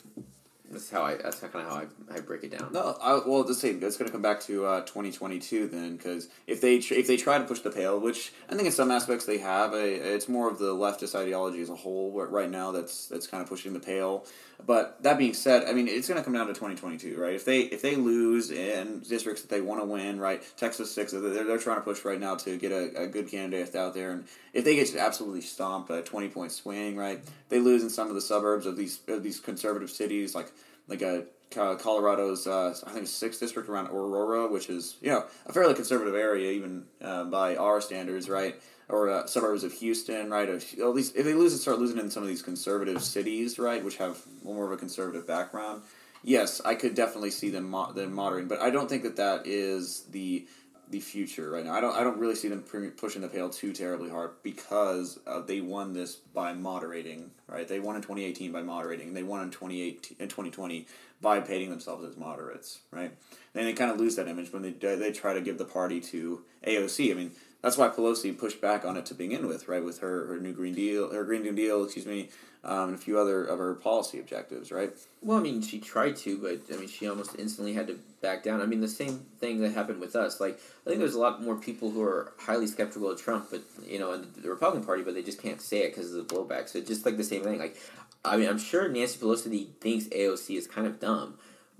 [0.73, 2.73] that's how I that's kind of how I, I break it down.
[2.73, 3.81] No, I, well, the same.
[3.81, 7.17] It's going to come back to uh, 2022 then, because if they tr- if they
[7.17, 10.49] try to push the pail, which I think in some aspects they have, it's more
[10.49, 13.79] of the leftist ideology as a whole right now that's that's kind of pushing the
[13.79, 14.25] pail.
[14.65, 17.33] But that being said, I mean it's going to come down to 2022, right?
[17.33, 20.41] If they if they lose in districts that they want to win, right?
[20.57, 23.75] Texas six, they're, they're trying to push right now to get a, a good candidate
[23.75, 27.21] out there, and if they get absolutely stomped by a 20 point swing, right?
[27.49, 30.51] They lose in some of the suburbs of these of these conservative cities like
[30.87, 31.25] like a
[31.57, 35.73] uh, Colorado's uh, I think sixth district around Aurora, which is you know a fairly
[35.73, 38.55] conservative area even uh, by our standards, right?
[38.89, 40.49] Or uh, suburbs of Houston, right?
[40.49, 43.57] Of, at least if they lose and start losing in some of these conservative cities,
[43.57, 45.83] right, which have more of a conservative background.
[46.25, 49.45] Yes, I could definitely see them mo- them moderating, but I don't think that that
[49.45, 50.47] is the
[50.89, 51.73] the future right now.
[51.73, 55.41] I don't I don't really see them pushing the pail too terribly hard because uh,
[55.41, 57.67] they won this by moderating, right?
[57.67, 60.87] They won in 2018 by moderating, and they won in 2018 in 2020
[61.21, 63.11] by painting themselves as moderates, right?
[63.55, 65.99] And they kind of lose that image when they they try to give the party
[66.01, 67.11] to AOC.
[67.11, 67.31] I mean,
[67.61, 69.83] that's why Pelosi pushed back on it to begin with, right?
[69.83, 72.29] With her, her new Green Deal, her Green New Deal, excuse me,
[72.65, 74.93] um, and a few other of her policy objectives, right?
[75.21, 78.41] Well, I mean, she tried to, but I mean, she almost instantly had to back
[78.43, 78.61] down.
[78.61, 80.39] I mean, the same thing that happened with us.
[80.39, 83.61] Like, I think there's a lot more people who are highly skeptical of Trump, but
[83.85, 86.33] you know, in the Republican Party, but they just can't say it because of the
[86.33, 86.69] blowback.
[86.69, 87.59] So it's just like the same thing.
[87.59, 87.75] Like,
[88.23, 91.35] I mean, I'm sure Nancy Pelosi thinks AOC is kind of dumb,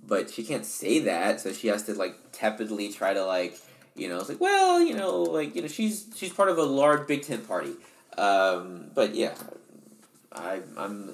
[0.05, 3.57] but she can't say that, so she has to like tepidly try to like,
[3.95, 6.63] you know, it's like, well, you know, like you know, she's she's part of a
[6.63, 7.71] large Big Tent party.
[8.17, 9.33] Um, but yeah,
[10.33, 11.13] I I'm.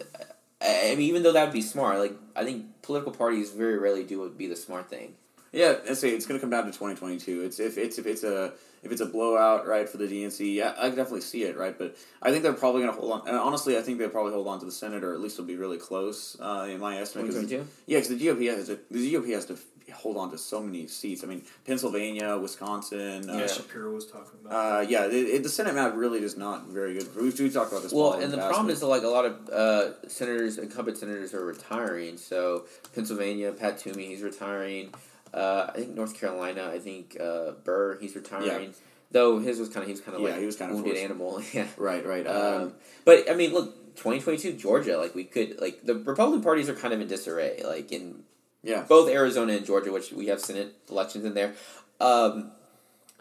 [0.62, 4.04] I mean, even though that would be smart, like I think political parties very rarely
[4.04, 5.14] do would be the smart thing.
[5.52, 7.42] Yeah, I say it's going to come down to 2022.
[7.42, 8.54] It's if it's if it's a
[8.84, 11.76] if it's a blowout right for the DNC, yeah, I definitely see it right.
[11.78, 13.28] But I think they're probably going to hold on.
[13.28, 15.46] And honestly, I think they'll probably hold on to the Senate, or at least it'll
[15.48, 17.26] be really close uh, in my estimate.
[17.28, 17.68] 'cause- 2022?
[17.88, 19.58] Yeah, because the GOP has to, the GOP has to
[19.90, 21.24] hold on to so many seats.
[21.24, 23.26] I mean, Pennsylvania, Wisconsin.
[23.28, 24.54] Yeah, Uh, Shapiro was talking about.
[24.54, 27.16] uh, yeah, it, it, the Senate map really is not very good.
[27.16, 27.94] We've, we've talked about this.
[27.94, 31.34] Well, and the past, problem is that like a lot of uh, senators, incumbent senators,
[31.34, 32.18] are retiring.
[32.18, 32.66] So
[32.96, 34.94] Pennsylvania, Pat Toomey, he's retiring.
[35.34, 38.74] Uh, I think North Carolina, I think uh, Burr, he's retiring.
[39.12, 40.92] Though his was kind of he was kind of Yeah, like he was kinda wounded
[40.94, 41.04] forced.
[41.04, 41.42] animal.
[41.54, 41.68] yeah.
[41.78, 42.28] right, right.
[42.28, 42.74] Um, Um,
[43.06, 46.70] but I mean, look, twenty twenty two Georgia, like we could like the Republican parties
[46.70, 47.62] are kind of in disarray.
[47.66, 48.24] Like in
[48.64, 51.54] yeah, both Arizona and Georgia, which we have Senate elections in there.
[52.00, 52.52] Um,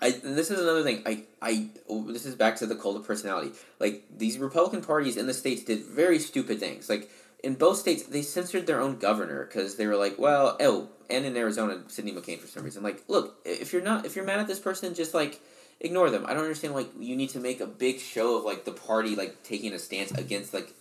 [0.01, 1.03] I and this is another thing.
[1.07, 1.69] I I
[2.07, 3.53] this is back to the cult of personality.
[3.79, 6.89] Like these Republican parties in the states did very stupid things.
[6.89, 7.11] Like
[7.43, 11.25] in both states, they censored their own governor because they were like, well, oh, and
[11.25, 12.83] in Arizona, Cindy McCain for some reason.
[12.83, 15.41] Like, look, if you're not if you're mad at this person, just like
[15.81, 16.27] ignore them.
[16.27, 19.17] I don't understand like you need to make a big show of like the party
[19.17, 20.75] like taking a stance against like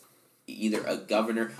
[0.47, 1.51] either a governor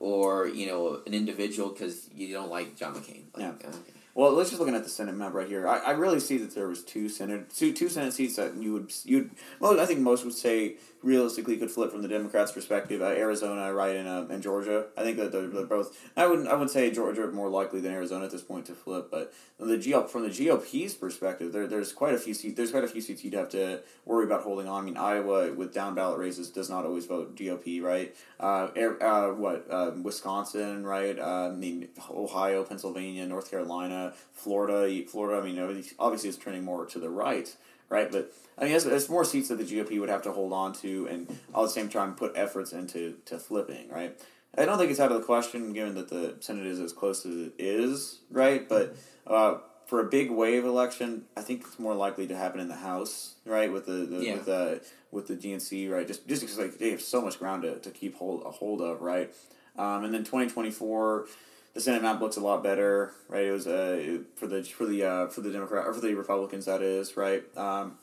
[0.00, 3.22] or you know an individual because you don't like John McCain.
[3.34, 3.50] Like, Yeah.
[3.50, 3.68] okay.
[4.12, 5.68] Well, let's just looking at the Senate map right here.
[5.68, 8.72] I, I really see that there was two Senate two, two Senate seats that you
[8.72, 9.30] would you
[9.60, 13.00] well I think most would say realistically could flip from the Democrats' perspective.
[13.00, 14.86] Uh, Arizona, right, and uh, and Georgia.
[14.96, 15.98] I think that they're, they're both.
[16.16, 19.08] I would I would say Georgia more likely than Arizona at this point to flip.
[19.10, 22.56] But the GOP from the GOP's perspective, there there's quite a few seats.
[22.56, 24.82] There's quite a few seats you'd have to worry about holding on.
[24.82, 28.14] I mean, Iowa with down ballot races does not always vote GOP, right?
[28.38, 31.18] Uh, Air, uh what uh, Wisconsin, right?
[31.18, 35.04] Uh, I mean, Ohio, Pennsylvania, North Carolina, Florida.
[35.08, 35.40] Florida.
[35.40, 37.54] I mean, obviously, it's trending more to the right
[37.90, 38.10] right?
[38.10, 41.06] But I mean, it's, more seats that the GOP would have to hold on to,
[41.10, 44.18] and all the same time put efforts into to flipping, right?
[44.56, 47.26] I don't think it's out of the question, given that the Senate is as close
[47.26, 48.68] as it is, right?
[48.68, 52.68] But uh, for a big wave election, I think it's more likely to happen in
[52.68, 53.72] the House, right?
[53.72, 54.34] With the, the yeah.
[54.34, 56.06] with the with the DNC, right?
[56.06, 58.80] Just just because like they have so much ground to, to keep hold a hold
[58.80, 59.32] of, right?
[59.78, 61.26] Um, and then twenty twenty four
[61.74, 63.44] the Senate map looks a lot better, right?
[63.44, 66.66] It was uh, for the for the uh, for the Democrat or for the Republicans
[66.66, 67.44] that is right.
[67.56, 67.98] Um,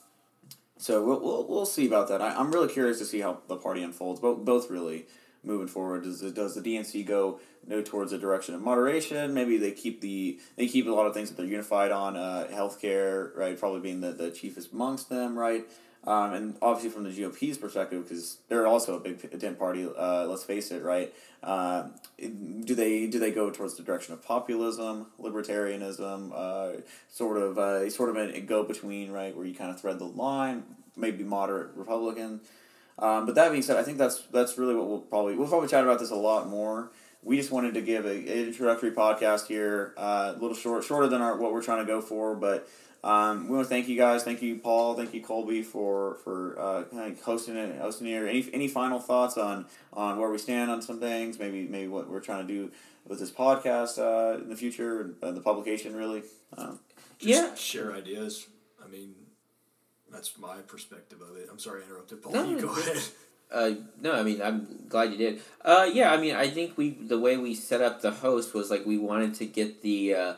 [0.78, 2.22] so we'll, we'll we'll see about that.
[2.22, 4.20] I, am really curious to see how the party unfolds.
[4.20, 5.06] Both both really
[5.44, 6.04] moving forward.
[6.04, 9.34] Does the, does the DNC go no towards a direction of moderation?
[9.34, 12.16] Maybe they keep the they keep a lot of things that they're unified on.
[12.16, 13.58] Uh, healthcare, right?
[13.58, 15.66] Probably being the, the chiefest amongst them, right?
[16.04, 19.86] Um, and obviously from the GOP's perspective, because they're also a big tent party.
[19.86, 21.12] Uh, let's face it, right?
[21.42, 21.88] Uh,
[22.18, 26.80] do they do they go towards the direction of populism, libertarianism, uh,
[27.10, 30.04] sort of uh, sort of a go between, right, where you kind of thread the
[30.04, 30.62] line,
[30.96, 32.40] maybe moderate Republican.
[32.98, 35.68] Um, but that being said, I think that's that's really what we'll probably we'll probably
[35.68, 36.90] chat about this a lot more.
[37.22, 41.08] We just wanted to give a, an introductory podcast here, uh, a little short, shorter
[41.08, 42.68] than our, what we're trying to go for, but
[43.04, 44.24] um, we want to thank you guys.
[44.24, 44.94] Thank you, Paul.
[44.94, 48.26] Thank you, Colby, for for uh, kind of hosting it, hosting here.
[48.26, 51.38] Any any final thoughts on on where we stand on some things?
[51.38, 52.70] Maybe maybe what we're trying to do
[53.06, 55.94] with this podcast uh, in the future and the publication.
[55.94, 56.22] Really,
[56.56, 56.80] um,
[57.20, 57.54] yeah.
[57.54, 58.46] Share ideas.
[58.84, 59.14] I mean,
[60.10, 61.48] that's my perspective of it.
[61.50, 62.32] I'm sorry, I interrupted, Paul.
[62.32, 63.02] No, you go ahead.
[63.50, 63.70] Uh,
[64.00, 65.40] no, I mean I'm glad you did.
[65.64, 68.70] Uh, yeah, I mean I think we the way we set up the host was
[68.70, 70.34] like we wanted to get the uh,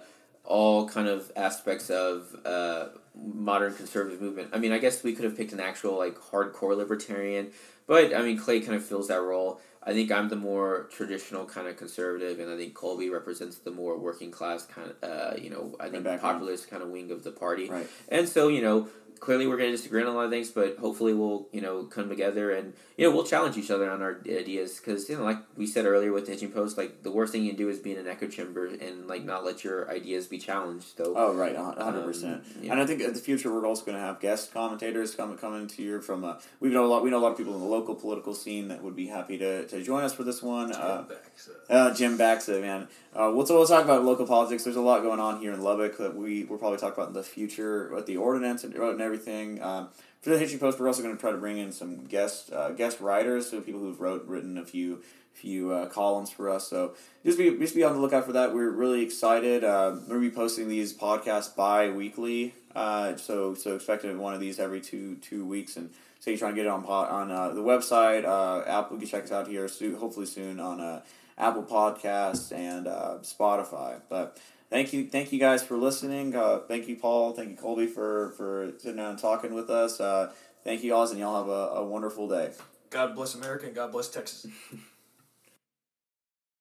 [0.51, 4.51] all kind of aspects of uh, modern conservative movement.
[4.53, 7.53] I mean, I guess we could have picked an actual like hardcore libertarian,
[7.87, 9.61] but I mean, Clay kind of fills that role.
[9.83, 13.71] I think I'm the more traditional kind of conservative, and I think Colby represents the
[13.71, 17.25] more working class kind of, uh, you know, I think populist kind of wing of
[17.25, 17.71] the party.
[17.71, 17.89] Right.
[18.09, 18.89] And so, you know,
[19.21, 21.85] clearly we're going to disagree on a lot of things, but hopefully we'll you know
[21.85, 25.25] come together and you know we'll challenge each other on our ideas because you know
[25.25, 27.71] like we said earlier with the hitching post, like the worst thing you can do
[27.71, 30.99] is be in an echo chamber and like not let your ideas be challenged.
[30.99, 32.45] So oh right, hundred um, percent.
[32.63, 35.67] And I think in the future we're also going to have guest commentators come coming
[35.67, 37.61] to you from uh, we know a lot we know a lot of people in
[37.61, 40.71] the local political scene that would be happy to, to join us for this one.
[40.71, 41.51] Jim uh, Baxa.
[41.71, 42.87] Uh, Jim Baxa, man.
[43.15, 44.65] Uh, we'll, we'll talk about local politics.
[44.65, 47.15] There's a lot going on here in Lubbock that we we'll probably talk about in
[47.15, 49.63] the future with the ordinance and, and everything.
[49.63, 49.89] Um,
[50.21, 52.71] for the Hitching Post, we're also going to try to bring in some guest uh,
[52.71, 55.03] guest writers, so people who've wrote written a few
[55.33, 56.69] few uh, columns for us.
[56.69, 56.95] So
[57.25, 58.55] just be just be on the lookout for that.
[58.55, 59.65] We're really excited.
[59.65, 62.55] Uh, we're gonna be posting these podcasts bi weekly.
[62.75, 65.91] Uh, so so expect one of these every two two weeks and.
[66.23, 68.27] So you try and get it on pod, on uh, the website.
[68.27, 69.67] Uh, Apple, you can check us out here.
[69.69, 71.01] So hopefully soon on uh,
[71.39, 74.03] Apple Podcasts and uh, Spotify.
[74.11, 74.39] But
[74.71, 76.35] thank you, thank you guys for listening.
[76.35, 77.33] Uh, thank you, Paul.
[77.33, 80.01] Thank you, Colby, for for sitting down and talking with us.
[80.01, 80.33] Uh,
[80.65, 82.53] thank you, all, and y'all have a, a wonderful day.
[82.91, 84.47] God bless America and God bless Texas.